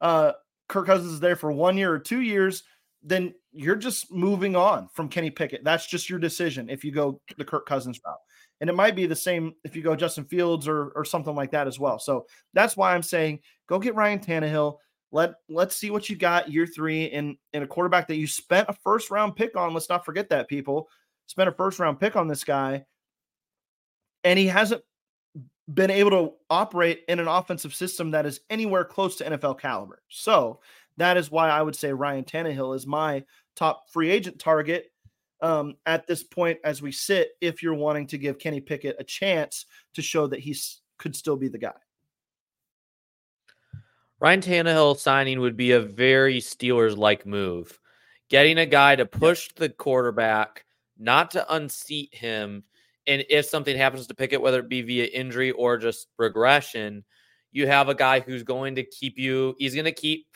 [0.00, 0.32] uh,
[0.68, 2.62] Kirk Cousins is there for one year or two years,
[3.02, 5.64] then you're just moving on from Kenny Pickett.
[5.64, 8.16] That's just your decision if you go the Kirk Cousins route.
[8.60, 11.50] And it might be the same if you go Justin Fields or or something like
[11.50, 11.98] that as well.
[11.98, 14.76] So that's why I'm saying go get Ryan Tannehill.
[15.10, 18.68] Let let's see what you got year three in in a quarterback that you spent
[18.68, 19.74] a first round pick on.
[19.74, 20.88] Let's not forget that people
[21.26, 22.84] spent a first round pick on this guy,
[24.24, 24.82] and he hasn't
[25.72, 30.02] been able to operate in an offensive system that is anywhere close to NFL caliber.
[30.08, 30.60] So
[30.96, 34.92] that is why I would say Ryan Tannehill is my top free agent target
[35.40, 37.30] um, at this point as we sit.
[37.40, 40.56] If you're wanting to give Kenny Pickett a chance to show that he
[40.98, 41.72] could still be the guy.
[44.20, 47.80] Ryan Tannehill signing would be a very Steelers like move.
[48.28, 50.64] Getting a guy to push the quarterback,
[50.96, 52.62] not to unseat him.
[53.06, 57.04] And if something happens to Pickett, whether it be via injury or just regression,
[57.50, 60.26] you have a guy who's going to keep you, he's going to keep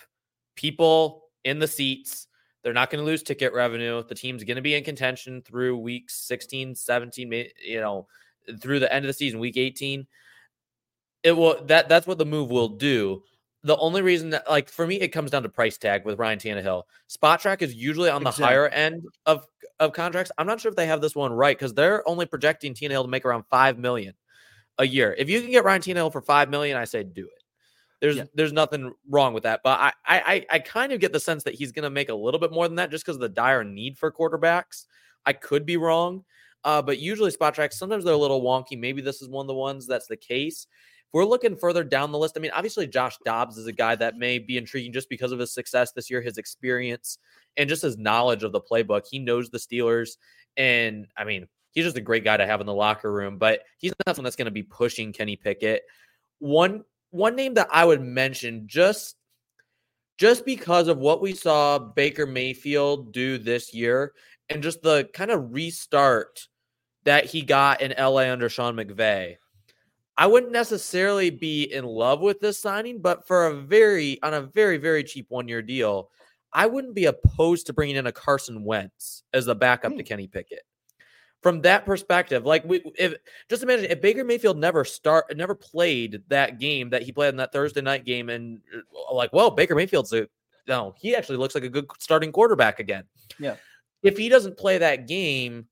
[0.56, 2.26] people in the seats.
[2.62, 4.02] They're not going to lose ticket revenue.
[4.02, 7.32] The team's going to be in contention through weeks 16, 17,
[7.64, 8.08] you know,
[8.60, 10.06] through the end of the season, week 18.
[11.22, 13.22] It will that that's what the move will do
[13.66, 16.38] the only reason that like for me it comes down to price tag with Ryan
[16.38, 16.84] Tannehill.
[17.10, 18.44] Spotrac is usually on the Exactly.
[18.46, 19.44] higher end of
[19.80, 20.32] of contracts.
[20.38, 23.08] I'm not sure if they have this one right because they're only projecting Tannehill to
[23.08, 24.14] make around five million
[24.78, 25.14] a year.
[25.18, 27.42] If you can get Ryan Tannehill for five million, I say do it.
[28.00, 28.24] There's Yeah.
[28.34, 29.60] there's nothing wrong with that.
[29.64, 32.14] But I I I- I kind of get the sense that he's gonna make a
[32.14, 34.84] little bit more than that just because of the dire need for quarterbacks.
[35.24, 36.24] I could be wrong.
[36.64, 38.76] Uh, but usually Spotrac's, sometimes they're a little wonky.
[38.78, 40.66] Maybe this is one of the ones that's the case.
[41.06, 43.94] If we're looking further down the list, I mean, obviously Josh Dobbs is a guy
[43.94, 47.18] that may be intriguing just because of his success this year, his experience,
[47.56, 49.06] and just his knowledge of the playbook.
[49.10, 50.16] He knows the Steelers,
[50.56, 53.38] and I mean, he's just a great guy to have in the locker room.
[53.38, 55.82] But he's not someone that's going to be pushing Kenny Pickett.
[56.38, 59.16] One one name that I would mention just
[60.18, 64.12] just because of what we saw Baker Mayfield do this year,
[64.48, 66.48] and just the kind of restart
[67.04, 69.36] that he got in LA under Sean McVay.
[70.18, 74.42] I wouldn't necessarily be in love with this signing, but for a very on a
[74.42, 76.10] very very cheap one year deal,
[76.52, 80.26] I wouldn't be opposed to bringing in a Carson Wentz as the backup to Kenny
[80.26, 80.62] Pickett.
[81.42, 83.14] From that perspective, like we, if
[83.48, 87.36] just imagine if Baker Mayfield never start never played that game that he played in
[87.36, 90.26] that Thursday night game, and uh, like, well, Baker Mayfield's a
[90.66, 93.04] no, he actually looks like a good starting quarterback again.
[93.38, 93.56] Yeah.
[94.02, 95.66] If he doesn't play that game,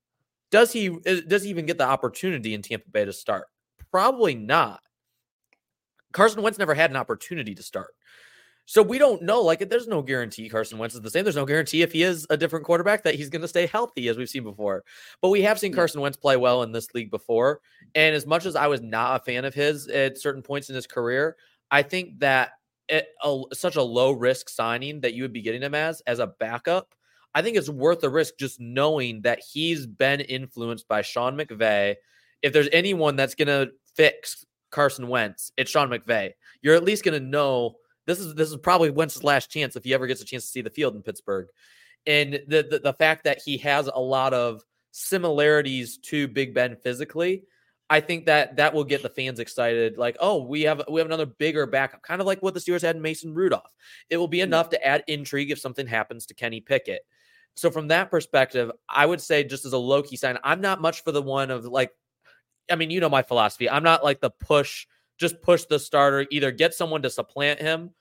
[0.51, 0.89] does he
[1.27, 3.47] does he even get the opportunity in Tampa Bay to start?
[3.91, 4.81] Probably not.
[6.13, 7.93] Carson Wentz never had an opportunity to start.
[8.67, 9.41] So we don't know.
[9.41, 11.23] Like, there's no guarantee Carson Wentz is the same.
[11.23, 14.07] There's no guarantee if he is a different quarterback that he's going to stay healthy,
[14.07, 14.83] as we've seen before.
[15.21, 17.61] But we have seen Carson Wentz play well in this league before.
[17.93, 20.75] And as much as I was not a fan of his at certain points in
[20.75, 21.37] his career,
[21.69, 22.53] I think that
[22.91, 26.27] a, such a low risk signing that you would be getting him as as a
[26.27, 26.93] backup.
[27.33, 31.95] I think it's worth the risk just knowing that he's been influenced by Sean McVay.
[32.41, 36.31] If there's anyone that's going to fix Carson Wentz, it's Sean McVay.
[36.61, 39.83] You're at least going to know this is this is probably Wentz's last chance if
[39.83, 41.47] he ever gets a chance to see the field in Pittsburgh.
[42.07, 46.75] And the, the, the fact that he has a lot of similarities to Big Ben
[46.75, 47.43] physically,
[47.89, 49.97] I think that that will get the fans excited.
[49.97, 52.81] Like, oh, we have we have another bigger backup, kind of like what the Steelers
[52.81, 53.73] had in Mason Rudolph.
[54.09, 54.45] It will be mm-hmm.
[54.45, 57.01] enough to add intrigue if something happens to Kenny Pickett.
[57.55, 60.81] So from that perspective, I would say just as a low key sign, I'm not
[60.81, 61.91] much for the one of like,
[62.69, 63.69] I mean, you know my philosophy.
[63.69, 64.87] I'm not like the push,
[65.17, 66.25] just push the starter.
[66.31, 67.91] Either get someone to supplant him,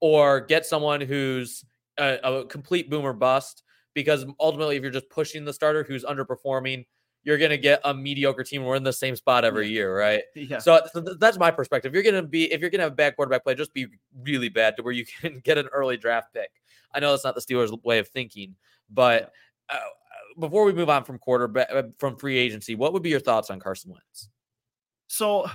[0.00, 1.64] or get someone who's
[1.98, 3.62] a, a complete boomer bust.
[3.92, 6.86] Because ultimately, if you're just pushing the starter who's underperforming,
[7.22, 8.64] you're going to get a mediocre team.
[8.64, 10.22] We're in the same spot every year, right?
[10.34, 10.58] Yeah.
[10.58, 11.92] So, so that's my perspective.
[11.92, 13.86] You're going to be if you're going to have a bad quarterback play, just be
[14.22, 16.50] really bad to where you can get an early draft pick.
[16.94, 18.56] I know that's not the Steelers' way of thinking,
[18.88, 19.32] but
[19.68, 19.78] uh,
[20.38, 23.50] before we move on from quarterback uh, from free agency, what would be your thoughts
[23.50, 24.28] on Carson Wentz?
[25.06, 25.48] So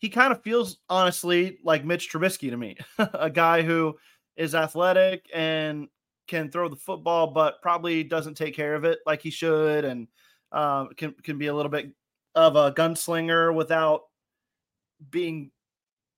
[0.00, 3.96] he kind of feels honestly like Mitch Trubisky to me, a guy who
[4.36, 5.88] is athletic and
[6.26, 10.08] can throw the football, but probably doesn't take care of it like he should, and
[10.52, 11.92] um, can can be a little bit
[12.34, 14.02] of a gunslinger without
[15.10, 15.50] being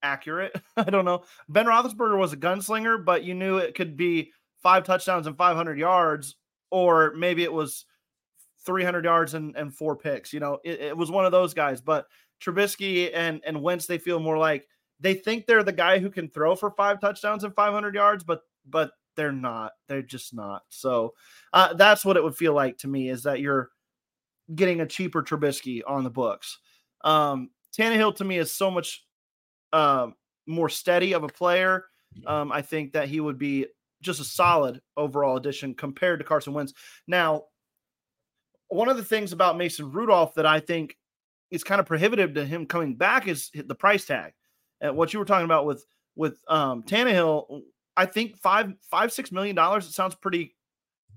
[0.03, 0.55] accurate.
[0.77, 1.25] I don't know.
[1.49, 5.79] Ben Roethlisberger was a gunslinger, but you knew it could be five touchdowns and 500
[5.79, 6.37] yards,
[6.71, 7.85] or maybe it was
[8.65, 10.33] 300 yards and, and four picks.
[10.33, 11.81] You know, it, it was one of those guys.
[11.81, 12.07] But
[12.41, 14.67] Trubisky and and Wentz, they feel more like
[15.01, 18.43] they think they're the guy who can throw for five touchdowns and 500 yards, but
[18.67, 19.73] but they're not.
[19.89, 20.63] They're just not.
[20.69, 21.15] So
[21.53, 23.71] uh, that's what it would feel like to me is that you're
[24.55, 26.59] getting a cheaper Trubisky on the books.
[27.05, 29.05] Um, Tannehill to me is so much
[29.73, 30.09] uh,
[30.47, 31.85] more steady of a player.
[32.27, 33.67] Um, I think that he would be
[34.03, 36.75] just a solid overall addition compared to Carson Wentz.
[37.07, 37.45] Now,
[38.75, 40.97] one of the things about Mason Rudolph that I think
[41.51, 44.33] is kind of prohibitive to him coming back is the price tag.
[44.81, 45.85] And what you were talking about with
[46.17, 47.63] with um, Tannehill,
[47.97, 49.87] I think five five six million dollars.
[49.87, 50.55] It sounds pretty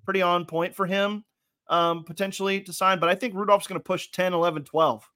[0.03, 1.23] pretty on point for him
[1.67, 2.99] um, potentially to sign.
[2.99, 5.09] But I think Rudolph's going to push 10, 11, 12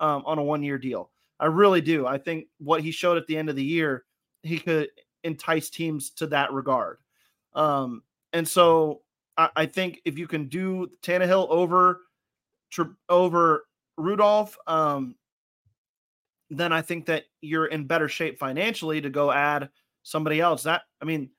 [0.00, 1.10] um, on a one year deal.
[1.38, 2.06] I really do.
[2.06, 4.04] I think what he showed at the end of the year,
[4.42, 4.88] he could
[5.24, 6.98] entice teams to that regard.
[7.54, 9.02] Um, and so
[9.40, 12.00] I, I, think if you can do Tannehill over
[13.08, 13.64] over
[13.96, 15.16] Rudolph, um,
[16.50, 19.70] then I think that you're in better shape financially to go add
[20.02, 20.64] somebody else.
[20.64, 21.30] That I mean,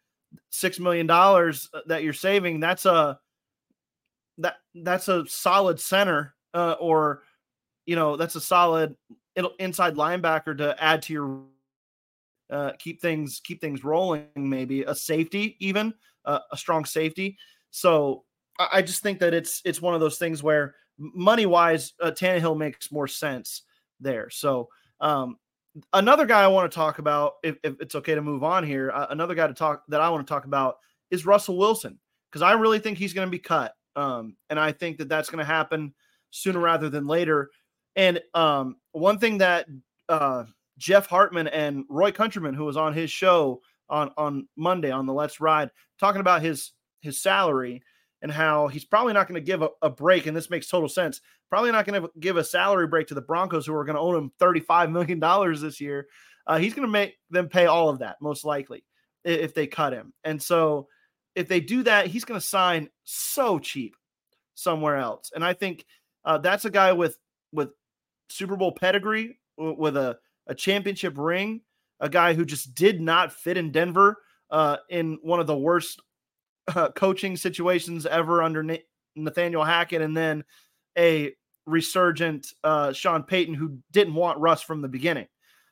[0.49, 2.59] six million dollars that you're saving.
[2.59, 3.19] That's a
[4.39, 7.23] that that's a solid center, uh, or
[7.85, 8.95] you know, that's a solid
[9.59, 11.43] inside linebacker to add to your
[12.49, 14.27] uh, keep things keep things rolling.
[14.35, 15.93] Maybe a safety, even
[16.25, 17.37] uh, a strong safety.
[17.71, 18.25] So
[18.59, 22.57] I, just think that it's it's one of those things where money wise, uh, Tannehill
[22.57, 23.63] makes more sense
[23.99, 24.29] there.
[24.29, 24.69] So
[24.99, 25.37] um,
[25.93, 28.91] another guy I want to talk about, if, if it's okay to move on here,
[28.91, 30.75] uh, another guy to talk that I want to talk about
[31.09, 31.97] is Russell Wilson
[32.29, 35.29] because I really think he's going to be cut, um, and I think that that's
[35.29, 35.93] going to happen
[36.29, 37.49] sooner rather than later.
[37.95, 39.65] And um, one thing that
[40.07, 40.45] uh,
[40.77, 45.13] Jeff Hartman and Roy Countryman, who was on his show on on Monday on the
[45.13, 46.71] Let's Ride, talking about his
[47.01, 47.83] his salary
[48.21, 50.89] and how he's probably not going to give a, a, break, and this makes total
[50.89, 51.21] sense.
[51.49, 54.01] Probably not going to give a salary break to the Broncos, who are going to
[54.01, 56.07] owe him $35 million this year.
[56.45, 58.83] Uh, he's going to make them pay all of that, most likely,
[59.23, 60.13] if they cut him.
[60.23, 60.87] And so,
[61.35, 63.95] if they do that, he's going to sign so cheap
[64.55, 65.31] somewhere else.
[65.33, 65.85] And I think
[66.25, 67.17] uh, that's a guy with
[67.51, 67.69] with
[68.29, 71.61] Super Bowl pedigree, with a, a championship ring,
[71.99, 74.17] a guy who just did not fit in Denver
[74.49, 76.01] uh, in one of the worst
[76.67, 78.75] uh, coaching situations ever under Na-
[79.15, 80.43] Nathaniel Hackett, and then
[80.97, 81.33] a
[81.65, 85.27] resurgent uh, Sean Payton who didn't want Russ from the beginning.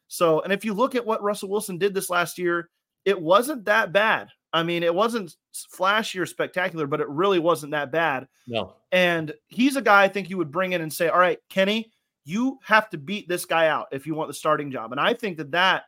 [0.07, 2.69] So, and if you look at what Russell Wilson did this last year,
[3.05, 4.29] it wasn't that bad.
[4.51, 5.35] I mean, it wasn't
[5.69, 8.27] flashy or spectacular, but it really wasn't that bad.
[8.47, 8.73] No.
[8.91, 11.91] And he's a guy I think you would bring in and say, all right, Kenny,
[12.25, 14.91] you have to beat this guy out if you want the starting job.
[14.91, 15.83] And I think that that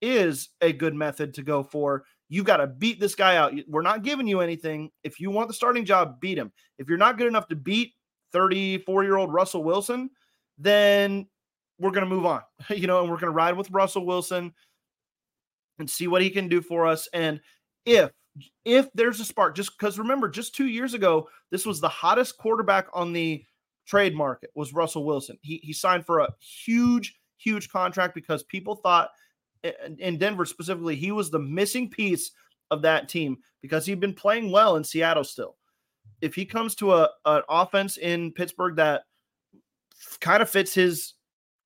[0.00, 3.54] is a good method to go for you got to beat this guy out.
[3.66, 4.90] We're not giving you anything.
[5.02, 6.52] If you want the starting job, beat him.
[6.78, 7.94] If you're not good enough to beat
[8.32, 10.10] 34 year old Russell Wilson,
[10.58, 11.26] then
[11.78, 14.52] we're going to move on, you know, and we're going to ride with Russell Wilson
[15.78, 17.08] and see what he can do for us.
[17.12, 17.40] And
[17.86, 18.10] if,
[18.64, 22.36] if there's a spark, just because remember, just two years ago, this was the hottest
[22.36, 23.44] quarterback on the
[23.86, 25.38] trade market was Russell Wilson.
[25.40, 29.10] He, he signed for a huge, huge contract because people thought
[29.98, 32.30] in Denver specifically, he was the missing piece
[32.70, 35.56] of that team because he'd been playing well in Seattle still.
[36.20, 39.02] If he comes to a an offense in Pittsburgh that
[40.20, 41.14] kind of fits his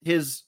[0.05, 0.43] his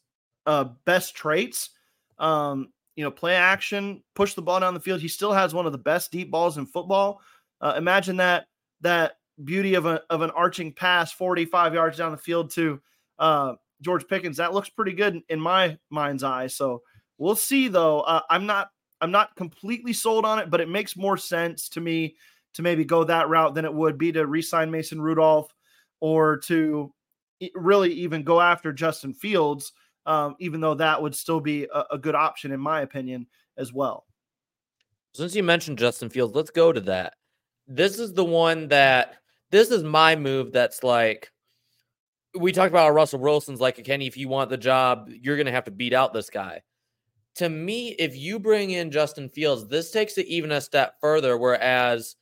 [0.47, 1.71] uh, best traits,
[2.19, 5.01] um, you know, play action, push the ball down the field.
[5.01, 7.21] He still has one of the best deep balls in football.
[7.61, 8.47] Uh, imagine that
[8.83, 12.81] that beauty of a of an arching pass 45 yards down the field to
[13.19, 14.37] uh, George Pickens.
[14.37, 16.49] That looks pretty good in my mind's eye.
[16.49, 16.83] So
[17.19, 18.01] we'll see though.
[18.01, 21.81] Uh, I'm not I'm not completely sold on it, but it makes more sense to
[21.81, 22.17] me
[22.55, 25.53] to maybe go that route than it would be to re-sign Mason Rudolph
[26.01, 26.93] or to
[27.55, 29.73] really even go after Justin Fields,
[30.07, 33.73] um, even though that would still be a, a good option in my opinion as
[33.73, 34.07] well.
[35.13, 37.15] Since you mentioned Justin Fields, let's go to that.
[37.67, 39.17] This is the one that
[39.51, 41.31] this is my move that's like
[42.39, 45.65] we talked about Russell Wilson's like Kenny, if you want the job, you're gonna have
[45.65, 46.63] to beat out this guy.
[47.37, 51.37] To me, if you bring in Justin Fields, this takes it even a step further.
[51.37, 52.17] Whereas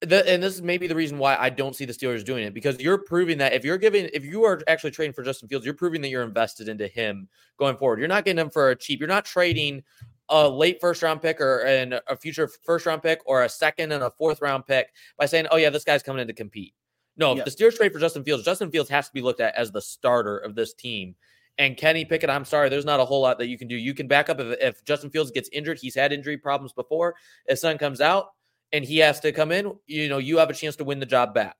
[0.00, 2.54] the, and this is maybe the reason why I don't see the Steelers doing it
[2.54, 5.64] because you're proving that if you're giving, if you are actually trading for Justin Fields,
[5.64, 7.28] you're proving that you're invested into him
[7.58, 7.98] going forward.
[7.98, 9.00] You're not getting him for a cheap.
[9.00, 9.82] You're not trading
[10.28, 13.92] a late first round pick or an, a future first round pick or a second
[13.92, 16.74] and a fourth round pick by saying, oh, yeah, this guy's coming in to compete.
[17.16, 19.72] No, the Steelers trade for Justin Fields, Justin Fields has to be looked at as
[19.72, 21.16] the starter of this team.
[21.58, 23.74] And Kenny Pickett, I'm sorry, there's not a whole lot that you can do.
[23.74, 25.78] You can back up if, if Justin Fields gets injured.
[25.80, 27.16] He's had injury problems before.
[27.46, 28.28] If Son comes out
[28.72, 31.06] and he has to come in, you know, you have a chance to win the
[31.06, 31.56] job back.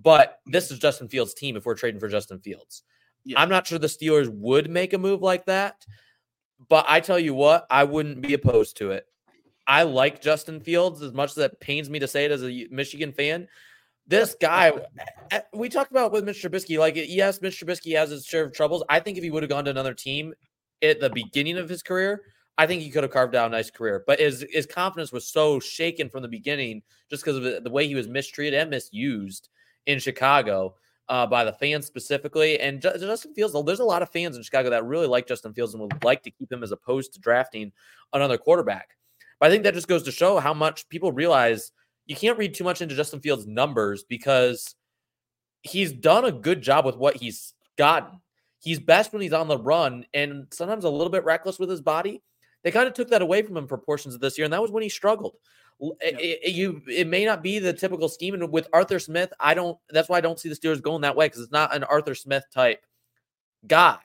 [0.00, 2.82] But this is Justin Fields' team if we're trading for Justin Fields.
[3.24, 3.40] Yeah.
[3.40, 5.84] I'm not sure the Steelers would make a move like that.
[6.68, 9.06] But I tell you what, I wouldn't be opposed to it.
[9.66, 12.68] I like Justin Fields as much as it pains me to say it as a
[12.70, 13.48] Michigan fan.
[14.06, 14.72] This guy,
[15.54, 16.78] we talked about with Mitch Trubisky.
[16.78, 18.82] Like, yes, Mitch Trubisky has his share of troubles.
[18.88, 20.34] I think if he would have gone to another team
[20.82, 22.22] at the beginning of his career,
[22.58, 24.04] I think he could have carved out a nice career.
[24.06, 27.86] But his his confidence was so shaken from the beginning, just because of the way
[27.86, 29.48] he was mistreated and misused
[29.86, 30.74] in Chicago
[31.08, 32.60] uh, by the fans specifically.
[32.60, 35.74] And Justin Fields, there's a lot of fans in Chicago that really like Justin Fields
[35.74, 37.72] and would like to keep him as opposed to drafting
[38.12, 38.90] another quarterback.
[39.40, 41.72] But I think that just goes to show how much people realize
[42.06, 44.74] you can't read too much into Justin Fields' numbers because
[45.62, 48.20] he's done a good job with what he's gotten.
[48.58, 51.80] He's best when he's on the run and sometimes a little bit reckless with his
[51.80, 52.22] body.
[52.62, 54.62] They kind of took that away from him for portions of this year, and that
[54.62, 55.34] was when he struggled.
[55.80, 59.00] It, it, eh, eh, you it may not be the typical scheme, and with Arthur
[59.00, 59.76] Smith, I don't.
[59.90, 62.14] That's why I don't see the Steelers going that way because it's not an Arthur
[62.14, 62.84] Smith type
[63.66, 63.98] guy.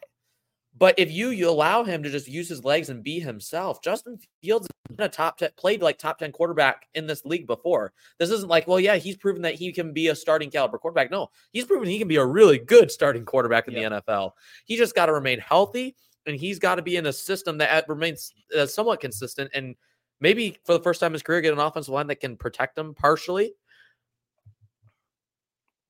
[0.77, 4.19] But if you you allow him to just use his legs and be himself, Justin
[4.41, 7.93] Fields been a top ten played like top ten quarterback in this league before.
[8.19, 11.11] This isn't like, well, yeah, he's proven that he can be a starting caliber quarterback.
[11.11, 13.89] No, he's proven he can be a really good starting quarterback in yeah.
[13.89, 14.31] the NFL.
[14.65, 17.87] He just got to remain healthy, and he's got to be in a system that
[17.89, 19.75] remains uh, somewhat consistent and
[20.19, 22.77] maybe for the first time in his career, get an offensive line that can protect
[22.77, 23.53] him partially.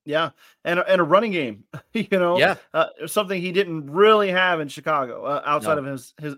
[0.08, 0.30] Yeah,
[0.64, 4.68] and and a running game, you know, yeah, uh, something he didn't really have in
[4.68, 5.80] Chicago uh, outside no.
[5.80, 6.34] of his his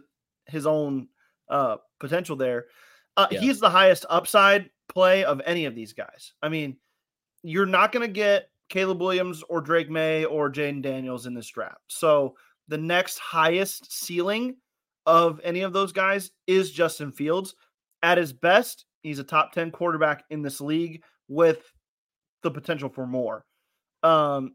[0.47, 1.07] his own
[1.49, 2.67] uh, potential there.
[3.17, 3.39] Uh, yeah.
[3.39, 6.33] He's the highest upside play of any of these guys.
[6.43, 6.79] I mean,
[7.45, 11.47] you're not going to get Caleb Williams or Drake Maye or Jayden Daniels in this
[11.47, 11.81] draft.
[11.87, 12.35] So
[12.67, 14.57] the next highest ceiling
[15.07, 17.55] of any of those guys is Justin Fields.
[18.03, 21.73] At his best, he's a top 10 quarterback in this league with
[22.43, 23.45] the potential for more.
[24.03, 24.55] Um,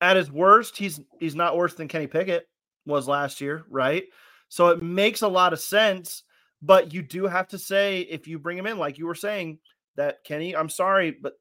[0.00, 2.48] at his worst, he's he's not worse than Kenny Pickett
[2.86, 4.04] was last year, right?
[4.48, 6.24] So it makes a lot of sense,
[6.62, 9.58] but you do have to say if you bring him in, like you were saying,
[9.96, 11.34] that Kenny, I'm sorry, but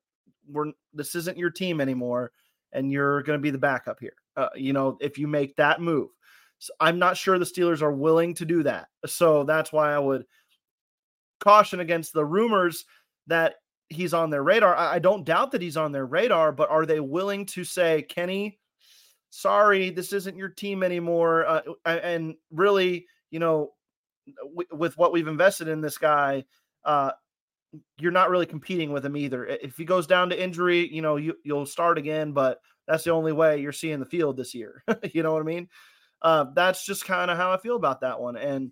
[0.47, 2.32] we're this isn't your team anymore,
[2.74, 4.16] and you're going to be the backup here.
[4.36, 6.10] Uh, you know, if you make that move,
[6.60, 8.88] so I'm not sure the Steelers are willing to do that.
[9.06, 10.26] So that's why I would
[11.39, 12.86] caution against the rumors
[13.28, 13.56] that
[13.90, 14.76] he's on their radar.
[14.76, 18.60] I, don't doubt that he's on their radar, but are they willing to say, Kenny,
[19.32, 21.46] sorry, this isn't your team anymore?
[21.46, 23.72] Uh, and really, you know,
[24.44, 26.46] w- with what we've invested in this guy,
[26.86, 27.12] uh,
[28.00, 29.46] you're not really competing with him either.
[29.46, 33.12] If he goes down to injury, you know, you, you'll start again, but that's the
[33.12, 34.84] only way you're seeing the field this year.
[35.14, 35.68] you know what I mean?
[36.22, 38.36] Uh, that's just kind of how I feel about that one.
[38.36, 38.72] And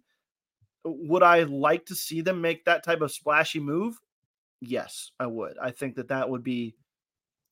[0.84, 4.00] would I like to see them make that type of splashy move?
[4.60, 5.58] Yes, I would.
[5.62, 6.76] I think that that would be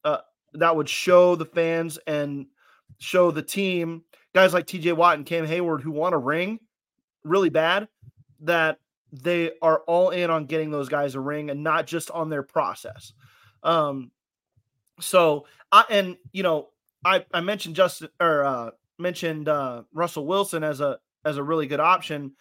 [0.03, 0.19] uh,
[0.53, 2.47] that would show the fans and
[2.97, 4.03] show the team
[4.33, 6.59] guys like TJ Watt and Cam Heyward who want a ring
[7.23, 7.87] really bad
[8.41, 8.79] that
[9.11, 12.43] they are all in on getting those guys a ring and not just on their
[12.43, 13.13] process.
[13.63, 14.11] Um,
[14.99, 16.69] so I and you know
[17.03, 21.67] I I mentioned Justin or uh, mentioned uh, Russell Wilson as a as a really
[21.67, 22.33] good option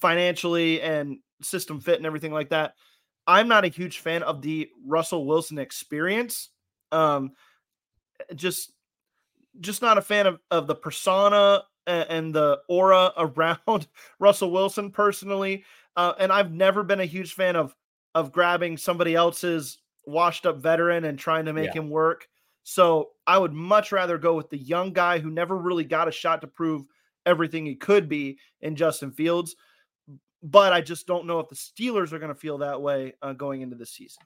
[0.00, 2.74] financially and system fit and everything like that.
[3.30, 6.48] I'm not a huge fan of the Russell Wilson experience.
[6.90, 7.30] Um,
[8.34, 8.72] just
[9.60, 13.86] just not a fan of, of the persona and, the aura around
[14.18, 15.64] Russell Wilson personally.
[15.96, 17.74] Uh, and I've never been a huge fan of
[18.16, 21.80] of grabbing somebody else's washed up veteran and trying to make Yeah.
[21.80, 22.26] him work.
[22.64, 26.12] So I would much rather go with the young guy who never really got a
[26.12, 26.82] shot to prove
[27.26, 29.54] everything he could be in Justin Fields.
[30.42, 33.34] But I just don't know if the Steelers are going to feel that way uh,
[33.34, 34.22] going into the season.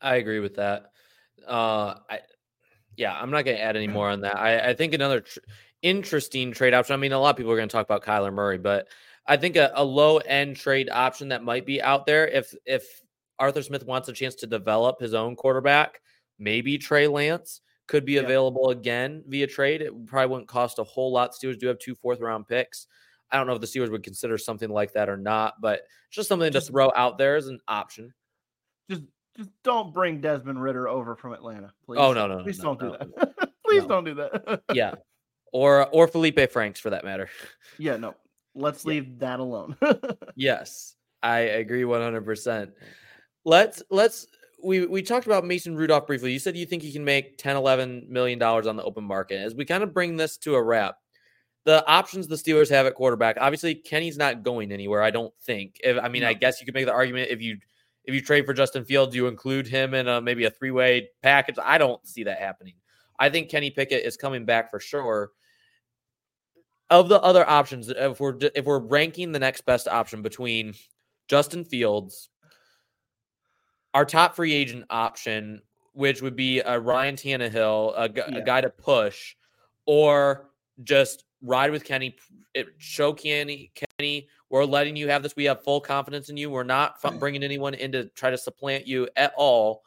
[0.00, 0.92] I agree with that.
[1.46, 2.20] Uh, I,
[2.96, 4.36] yeah, I'm not going to add any more on that.
[4.36, 5.40] I, I think another tr-
[5.82, 6.94] interesting trade option.
[6.94, 8.88] I mean, a lot of people are going to talk about Kyler Murray, but
[9.26, 13.02] I think a, a low end trade option that might be out there if if
[13.38, 16.00] Arthur Smith wants a chance to develop his own quarterback,
[16.38, 19.80] maybe Trey Lance could be available again via trade.
[19.80, 21.32] It probably wouldn't cost a whole lot.
[21.32, 22.86] Steelers do have two fourth round picks.
[23.30, 26.28] I don't know if the Steelers would consider something like that or not, but just
[26.28, 28.12] something to throw out there as an option.
[28.90, 29.02] Just
[29.36, 31.98] just don't bring Desmond Ridder over from Atlanta, please.
[32.00, 33.50] Oh, no, no, no, please no, don't do no, that.
[33.66, 34.62] please don't do that.
[34.72, 34.94] yeah,
[35.52, 37.28] or or Felipe Franks for that matter.
[37.78, 38.14] yeah, no.
[38.54, 39.76] Let's leave that alone.
[40.34, 42.72] yes, I agree one hundred percent.
[43.44, 44.26] Let's let's
[44.62, 46.32] we we talked about Mason Rudolph briefly.
[46.32, 49.40] You said you think he can make 10 11 million dollars on the open market.
[49.40, 50.96] As we kind of bring this to a wrap,
[51.68, 53.36] the options the Steelers have at quarterback.
[53.38, 55.02] Obviously, Kenny's not going anywhere.
[55.02, 55.78] I don't think.
[55.84, 57.58] If, I mean, I guess you could make the argument if you
[58.04, 61.10] if you trade for Justin Fields, you include him in a maybe a three way
[61.22, 61.56] package.
[61.62, 62.72] I don't see that happening.
[63.18, 65.32] I think Kenny Pickett is coming back for sure.
[66.88, 70.72] Of the other options, if we're if we're ranking the next best option between
[71.28, 72.30] Justin Fields,
[73.92, 75.60] our top free agent option,
[75.92, 79.34] which would be a Ryan Tannehill, a, gu- a guy to push,
[79.84, 80.48] or
[80.82, 82.16] just ride with Kenny,
[82.54, 85.36] it, show Kenny, Kenny, we're letting you have this.
[85.36, 86.50] We have full confidence in you.
[86.50, 89.82] We're not bringing anyone in to try to supplant you at all.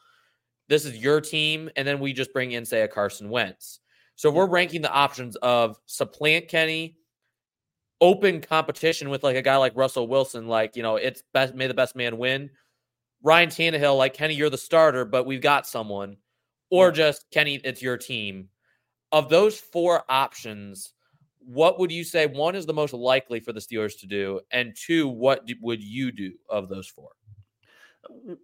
[0.67, 3.79] This is your team, and then we just bring in, say, a Carson Wentz.
[4.15, 6.95] So we're ranking the options of supplant Kenny,
[7.99, 11.67] open competition with like a guy like Russell Wilson, like you know, it's best may
[11.67, 12.49] the best man win.
[13.23, 16.17] Ryan Tannehill, like Kenny, you're the starter, but we've got someone,
[16.69, 18.49] or just Kenny, it's your team.
[19.11, 20.93] Of those four options,
[21.45, 24.75] what would you say one is the most likely for the Steelers to do, and
[24.75, 27.09] two, what would you do of those four?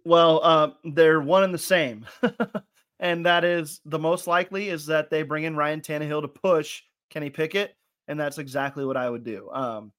[0.04, 2.06] well, uh, they're one and the same.
[3.00, 6.82] and that is the most likely is that they bring in Ryan Tannehill to push
[7.10, 7.76] Kenny Pickett.
[8.06, 9.50] And that's exactly what I would do.
[9.50, 9.92] Um,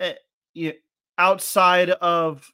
[0.00, 0.14] eh,
[0.54, 0.72] you,
[1.18, 2.50] outside of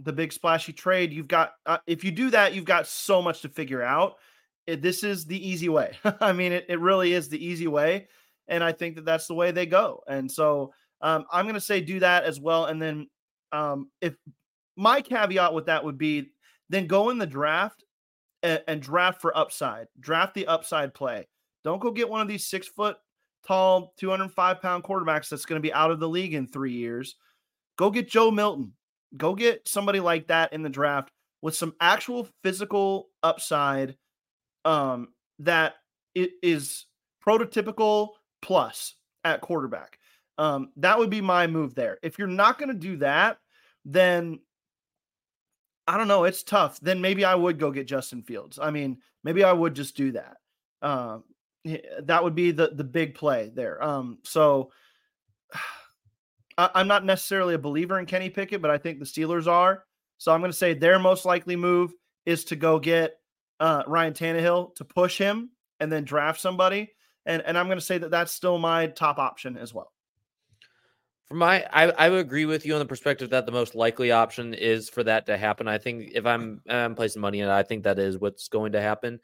[0.00, 3.42] the big splashy trade, you've got, uh, if you do that, you've got so much
[3.42, 4.16] to figure out.
[4.66, 5.96] It, this is the easy way.
[6.20, 8.08] I mean, it, it really is the easy way.
[8.50, 10.02] And I think that that's the way they go.
[10.06, 12.66] And so um, I'm going to say do that as well.
[12.66, 13.08] And then
[13.52, 14.14] um, if
[14.76, 16.30] my caveat with that would be
[16.68, 17.84] then go in the draft
[18.42, 21.26] and, and draft for upside, draft the upside play.
[21.64, 22.96] Don't go get one of these six foot
[23.46, 27.16] tall, 205 pound quarterbacks that's going to be out of the league in three years.
[27.76, 28.72] Go get Joe Milton.
[29.16, 31.10] Go get somebody like that in the draft
[31.42, 33.96] with some actual physical upside
[34.64, 35.08] um,
[35.40, 35.74] that
[36.14, 36.86] it is
[37.26, 38.10] prototypical
[38.42, 39.98] plus at quarterback.
[40.38, 41.98] Um, that would be my move there.
[42.02, 43.38] If you're not going to do that,
[43.84, 44.40] then
[45.86, 46.24] I don't know.
[46.24, 46.78] It's tough.
[46.80, 48.58] Then maybe I would go get Justin Fields.
[48.60, 50.36] I mean, maybe I would just do that.
[50.82, 51.24] Um,
[52.02, 53.82] that would be the the big play there.
[53.82, 54.70] Um, so
[56.58, 59.84] I, I'm not necessarily a believer in Kenny Pickett, but I think the Steelers are.
[60.18, 61.92] So I'm going to say their most likely move
[62.26, 63.18] is to go get
[63.58, 66.92] uh, Ryan Tannehill to push him and then draft somebody.
[67.30, 69.92] And and I'm going to say that that's still my top option as well.
[71.28, 74.10] For my, I, I would agree with you on the perspective that the most likely
[74.10, 75.68] option is for that to happen.
[75.68, 78.72] I think if I'm I'm placing money in it, I think that is what's going
[78.72, 79.20] to happen.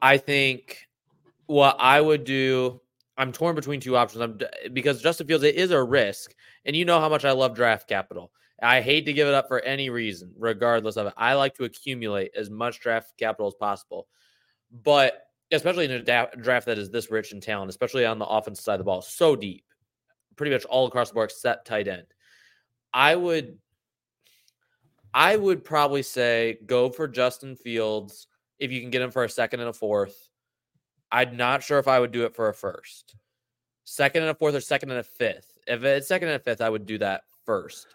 [0.00, 0.88] I think
[1.44, 2.80] what I would do,
[3.18, 4.22] I'm torn between two options.
[4.22, 4.40] I'm
[4.72, 7.90] because Justin Fields it is a risk, and you know how much I love draft
[7.90, 8.32] capital.
[8.62, 11.12] I hate to give it up for any reason, regardless of it.
[11.18, 14.08] I like to accumulate as much draft capital as possible,
[14.82, 18.26] but especially in a da- draft that is this rich in talent, especially on the
[18.26, 19.64] offensive side of the ball, so deep
[20.36, 22.06] pretty much all across the board except tight end.
[22.94, 23.58] I would
[25.12, 28.28] I would probably say go for Justin Fields
[28.58, 30.28] if you can get him for a second and a fourth.
[31.10, 33.16] I'm not sure if I would do it for a first.
[33.84, 35.56] Second and a fourth or second and a fifth.
[35.66, 37.86] If it's second and a fifth, I would do that first.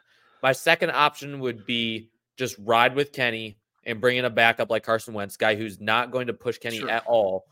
[0.41, 4.83] My second option would be just ride with Kenny and bring in a backup like
[4.83, 6.89] Carson Wentz, guy who's not going to push Kenny Sure.
[6.89, 7.45] at all,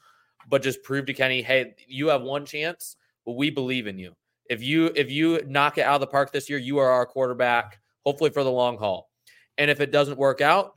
[0.49, 4.15] but just prove to Kenny, hey, you have one chance, but we believe in you.
[4.49, 7.05] If you if you knock it out of the park this year, you are our
[7.05, 9.09] quarterback, hopefully for the long haul.
[9.57, 10.75] And if it doesn't work out,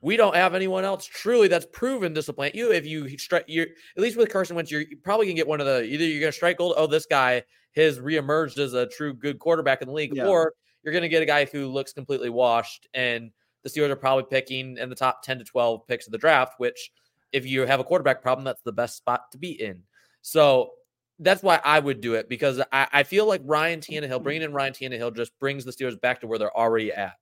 [0.00, 2.72] we don't have anyone else truly that's proven to supplant you.
[2.72, 5.66] If you strike, you at least with Carson Wentz, you're probably gonna get one of
[5.66, 6.74] the either you're gonna strike gold.
[6.76, 7.42] Oh, this guy
[7.76, 10.26] has reemerged as a true good quarterback in the league, Yeah.
[10.26, 12.88] or you're gonna get a guy who looks completely washed.
[12.94, 13.30] And
[13.62, 16.54] the Steelers are probably picking in the top ten to twelve picks of the draft.
[16.58, 16.90] Which,
[17.32, 19.82] if you have a quarterback problem, that's the best spot to be in.
[20.22, 20.70] So
[21.18, 24.52] that's why I would do it because I, I feel like Ryan Tannehill, bringing in
[24.52, 27.12] Ryan Tannehill, just brings the Steelers back to where they're already at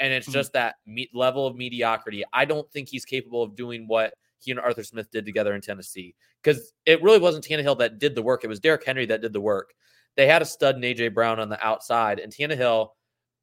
[0.00, 0.32] and it's Mhm.
[0.32, 2.24] just that me- level of mediocrity.
[2.32, 5.60] I don't think he's capable of doing what he and Arthur Smith did together in
[5.60, 8.44] Tennessee because it really wasn't Tannehill that did the work.
[8.44, 9.72] It was Derrick Henry that did the work.
[10.16, 12.90] They had a stud in AJ Brown on the outside, and Tannehill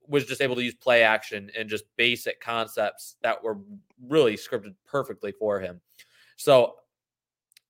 [0.07, 3.57] was just able to use play action and just basic concepts that were
[4.07, 5.81] really scripted perfectly for him.
[6.37, 6.75] So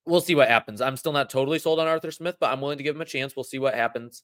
[0.06, 0.82] we'll see what happens.
[0.82, 3.06] I'm still not totally sold on Arthur Smith, but I'm willing to give him a
[3.06, 3.36] chance.
[3.36, 4.24] We'll see what happens.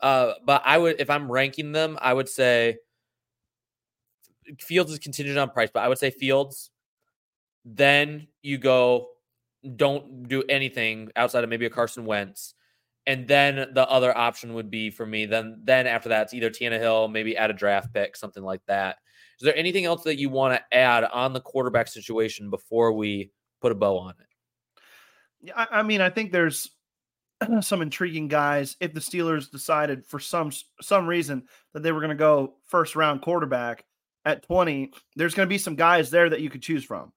[0.00, 2.76] Uh, but I would, if I'm ranking them, I would say
[4.60, 6.70] Fields is contingent on price, but I would say Fields.
[7.64, 9.08] Then you go,
[9.74, 12.54] don't do anything outside of maybe a Carson Wentz,
[13.06, 15.26] and then the other option would be for me.
[15.26, 18.96] Then, then after that, it's either Tannehill, maybe add a draft pick, something like that.
[19.40, 23.30] Is there anything else that you want to add on the quarterback situation before we
[23.60, 24.26] put a bow on it?
[25.40, 26.70] Yeah, I, I mean, I think there's
[27.60, 28.76] some intriguing guys.
[28.80, 30.50] If the Steelers decided for some
[30.80, 31.44] some reason
[31.74, 33.84] that they were going to go first round quarterback
[34.24, 37.12] at 20, there's going to be some guys there that you could choose from.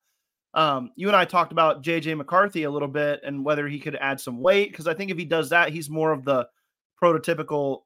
[0.54, 3.96] Um, you and I talked about JJ McCarthy a little bit and whether he could
[3.96, 6.48] add some weight because I think if he does that, he's more of the
[7.02, 7.82] prototypical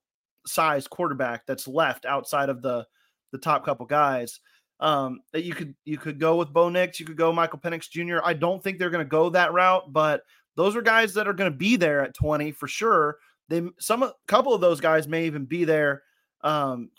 [0.45, 2.86] size quarterback that's left outside of the
[3.32, 4.39] the top couple guys.
[4.80, 7.89] Um, that you could you could go with Bo Nix, you could go Michael Penix
[7.89, 8.20] Jr.
[8.24, 10.22] I don't think they're going to go that route, but
[10.55, 13.18] those are guys that are going to be there at 20 for sure.
[13.49, 16.03] They some a couple of those guys may even be there
[16.41, 16.89] um,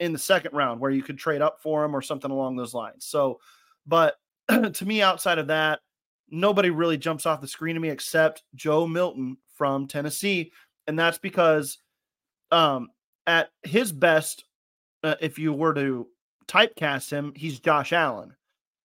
[0.00, 2.74] in the second round where you could trade up for them or something along those
[2.74, 3.04] lines.
[3.04, 3.40] So,
[3.86, 4.16] but
[4.72, 5.80] to me, outside of that,
[6.30, 10.52] nobody really jumps off the screen to me except Joe Milton from Tennessee,
[10.86, 11.78] and that's because
[12.50, 12.88] um,
[13.26, 14.44] at his best,
[15.04, 16.06] uh, if you were to
[16.46, 18.34] typecast him, he's Josh Allen,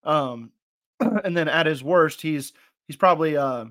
[0.03, 0.51] um,
[0.99, 2.53] and then at his worst, he's
[2.87, 3.65] he's probably uh,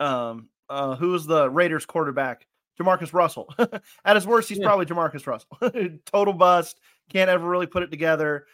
[0.00, 2.46] um, uh, who's the Raiders quarterback?
[2.80, 3.54] JaMarcus Russell.
[4.04, 4.66] at his worst, he's Yeah.
[4.66, 5.98] probably JaMarcus Russell.
[6.06, 6.80] Total bust.
[7.10, 8.46] Can't ever really put it together.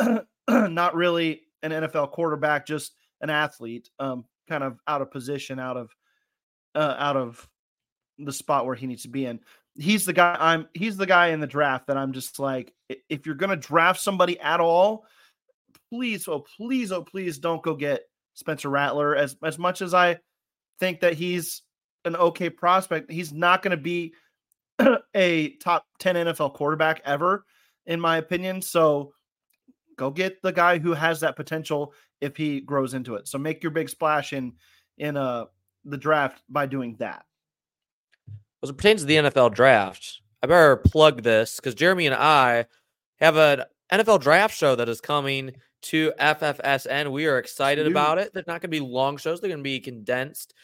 [0.48, 1.42] Not really
[1.72, 3.90] an NFL quarterback, just an athlete.
[3.98, 5.90] Um, kind of out of position, out of
[6.74, 7.48] uh, out of
[8.18, 9.40] the spot where he needs to be in.
[9.74, 10.36] He's the guy.
[10.38, 10.68] I'm.
[10.72, 12.72] He's the guy in the draft that I'm just like.
[13.08, 15.04] If you're gonna draft somebody at all,
[15.92, 18.02] please, oh please, oh please, don't go get
[18.34, 19.14] Spencer Rattler.
[19.14, 20.18] As as much as I
[20.80, 21.62] think that he's
[22.04, 24.14] an okay prospect, he's not to be
[25.14, 27.44] a top ten NFL quarterback ever,
[27.84, 28.62] in my opinion.
[28.62, 29.12] So
[29.96, 33.28] go get the guy who has that potential if he grows into it.
[33.28, 34.52] So make your big splash in
[34.98, 35.46] in uh
[35.84, 37.24] the draft by doing that.
[38.62, 42.66] As it pertains to the NFL draft, I better plug this because Jeremy and I
[43.20, 47.12] have an NFL draft show that is coming to FFSN.
[47.12, 47.92] We are excited Huge.
[47.92, 48.32] about it.
[48.32, 50.54] They're not going to be long shows, they're going to be condensed,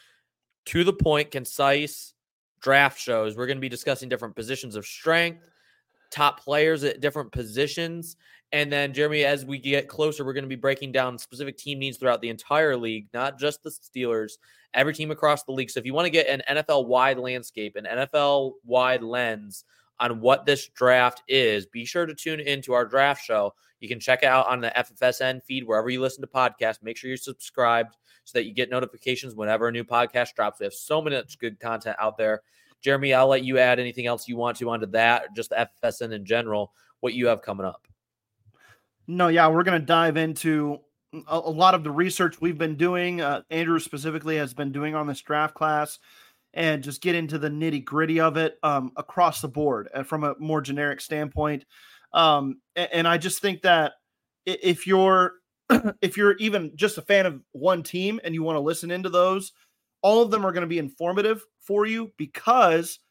[0.67, 2.15] to the point, concise
[2.61, 3.37] draft shows.
[3.37, 5.45] We're going to be discussing different positions of strength,
[6.11, 8.17] top players at different positions.
[8.53, 11.79] And then, Jeremy, as we get closer, we're going to be breaking down specific team
[11.79, 14.33] needs throughout the entire league, not just the Steelers,
[14.75, 15.71] every team across the league.
[15.71, 19.65] So if you want to get an NFL wide landscape, an NFL wide lens
[20.01, 23.55] on what this draft is, be sure to tune into our draft show.
[23.81, 26.83] You can check it out on the FFSN feed wherever you listen to podcasts.
[26.83, 30.61] Make sure you're subscribed so that you get notifications whenever a new podcast drops.
[30.61, 32.43] We have so much good content out there.
[32.83, 36.13] Jeremy, I'll let you add anything else you want to onto that, just the FFSN
[36.13, 37.87] in general, what you have coming up.
[39.07, 40.79] No, yeah, we're going to dive into
[41.13, 43.21] a, a lot of the research we've been doing.
[43.21, 45.99] Uh, Andrew specifically has been doing on this draft class,
[46.55, 50.25] and just get into the nitty gritty of it um, across the board and from
[50.25, 51.65] a more generic standpoint.
[52.13, 53.93] Um, a- and, I just think that
[54.45, 55.33] if you're
[56.03, 59.09] if you're even just a fan of one team and you want to listen into
[59.09, 59.53] those,
[60.03, 63.02] all of them are going to be informative for you because uh,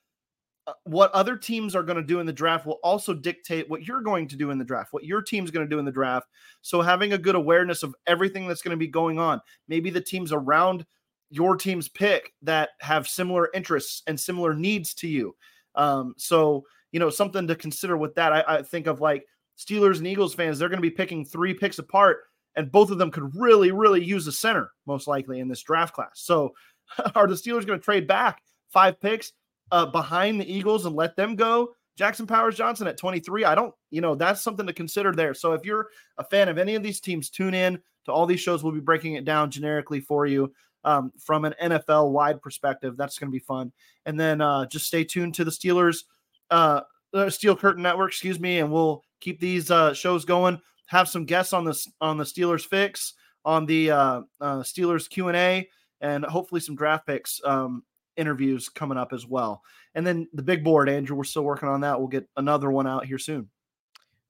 [0.83, 4.01] what other teams are going to do in the draft will also dictate what you're
[4.01, 6.27] going to do in the draft, what your team's going to do in the draft.
[6.61, 10.01] So having a good awareness of everything that's going to be going on, maybe the
[10.01, 10.85] teams around
[11.29, 15.35] your team's pick that have similar interests and similar needs to you.
[15.75, 18.33] Um, so you know something to consider with that.
[18.33, 19.25] I, I think of like
[19.57, 22.19] Steelers and Eagles fans; they're going to be picking three picks apart,
[22.55, 25.93] and both of them could really, really use a center most likely in this draft
[25.93, 26.11] class.
[26.15, 26.53] So
[27.15, 29.33] are the Steelers going to trade back five picks?
[29.71, 31.75] Uh, behind the Eagles and let them go.
[31.97, 33.45] Jackson Powers Johnson at 23.
[33.45, 35.33] I don't, you know, that's something to consider there.
[35.33, 38.39] So if you're a fan of any of these teams, tune in to all these
[38.39, 38.63] shows.
[38.63, 40.51] We'll be breaking it down generically for you
[40.83, 42.97] um, from an NFL wide perspective.
[42.97, 43.71] That's going to be fun.
[44.05, 46.03] And then uh, just stay tuned to the Steelers,
[46.49, 46.81] uh,
[47.29, 50.59] Steel Curtain Network, excuse me, and we'll keep these uh, shows going.
[50.87, 53.13] Have some guests on this on the Steelers Fix,
[53.45, 55.69] on the uh, uh, Steelers Q and A,
[56.01, 57.83] and hopefully some draft picks um,
[58.21, 59.61] interviews coming up as well.
[59.95, 61.99] And then the big board, Andrew, we're still working on that.
[61.99, 63.49] We'll get another one out here soon.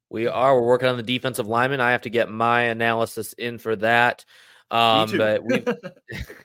[0.09, 0.55] We are.
[0.55, 1.79] We're working on the defensive lineman.
[1.79, 4.25] I have to get my analysis in for that.
[4.71, 5.65] Um, but we,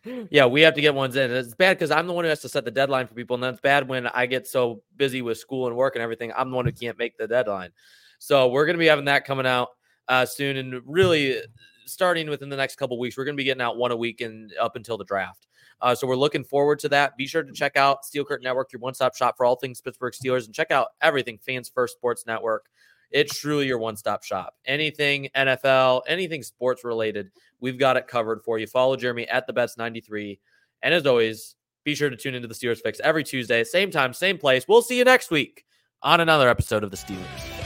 [0.30, 1.30] yeah, we have to get ones in.
[1.30, 3.42] It's bad because I'm the one who has to set the deadline for people, and
[3.42, 6.32] then it's bad when I get so busy with school and work and everything.
[6.36, 7.70] I'm the one who can't make the deadline.
[8.18, 9.68] So we're going to be having that coming out
[10.08, 11.40] uh, soon, and really
[11.86, 13.16] starting within the next couple weeks.
[13.16, 15.46] We're going to be getting out one a week and up until the draft.
[15.80, 17.16] Uh, so we're looking forward to that.
[17.16, 20.14] Be sure to check out Steel Curtain Network, your one-stop shop for all things Pittsburgh
[20.14, 22.66] Steelers, and check out everything Fans First Sports Network.
[23.10, 24.54] It's truly your one-stop shop.
[24.64, 28.66] Anything NFL, anything sports related, we've got it covered for you.
[28.66, 30.40] Follow Jeremy at the Betz 93.
[30.82, 31.54] And as always,
[31.84, 34.66] be sure to tune into the Steelers Fix every Tuesday, same time, same place.
[34.66, 35.64] We'll see you next week
[36.02, 37.65] on another episode of the Steelers.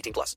[0.00, 0.36] 18 plus.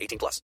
[0.01, 0.41] 18 plus.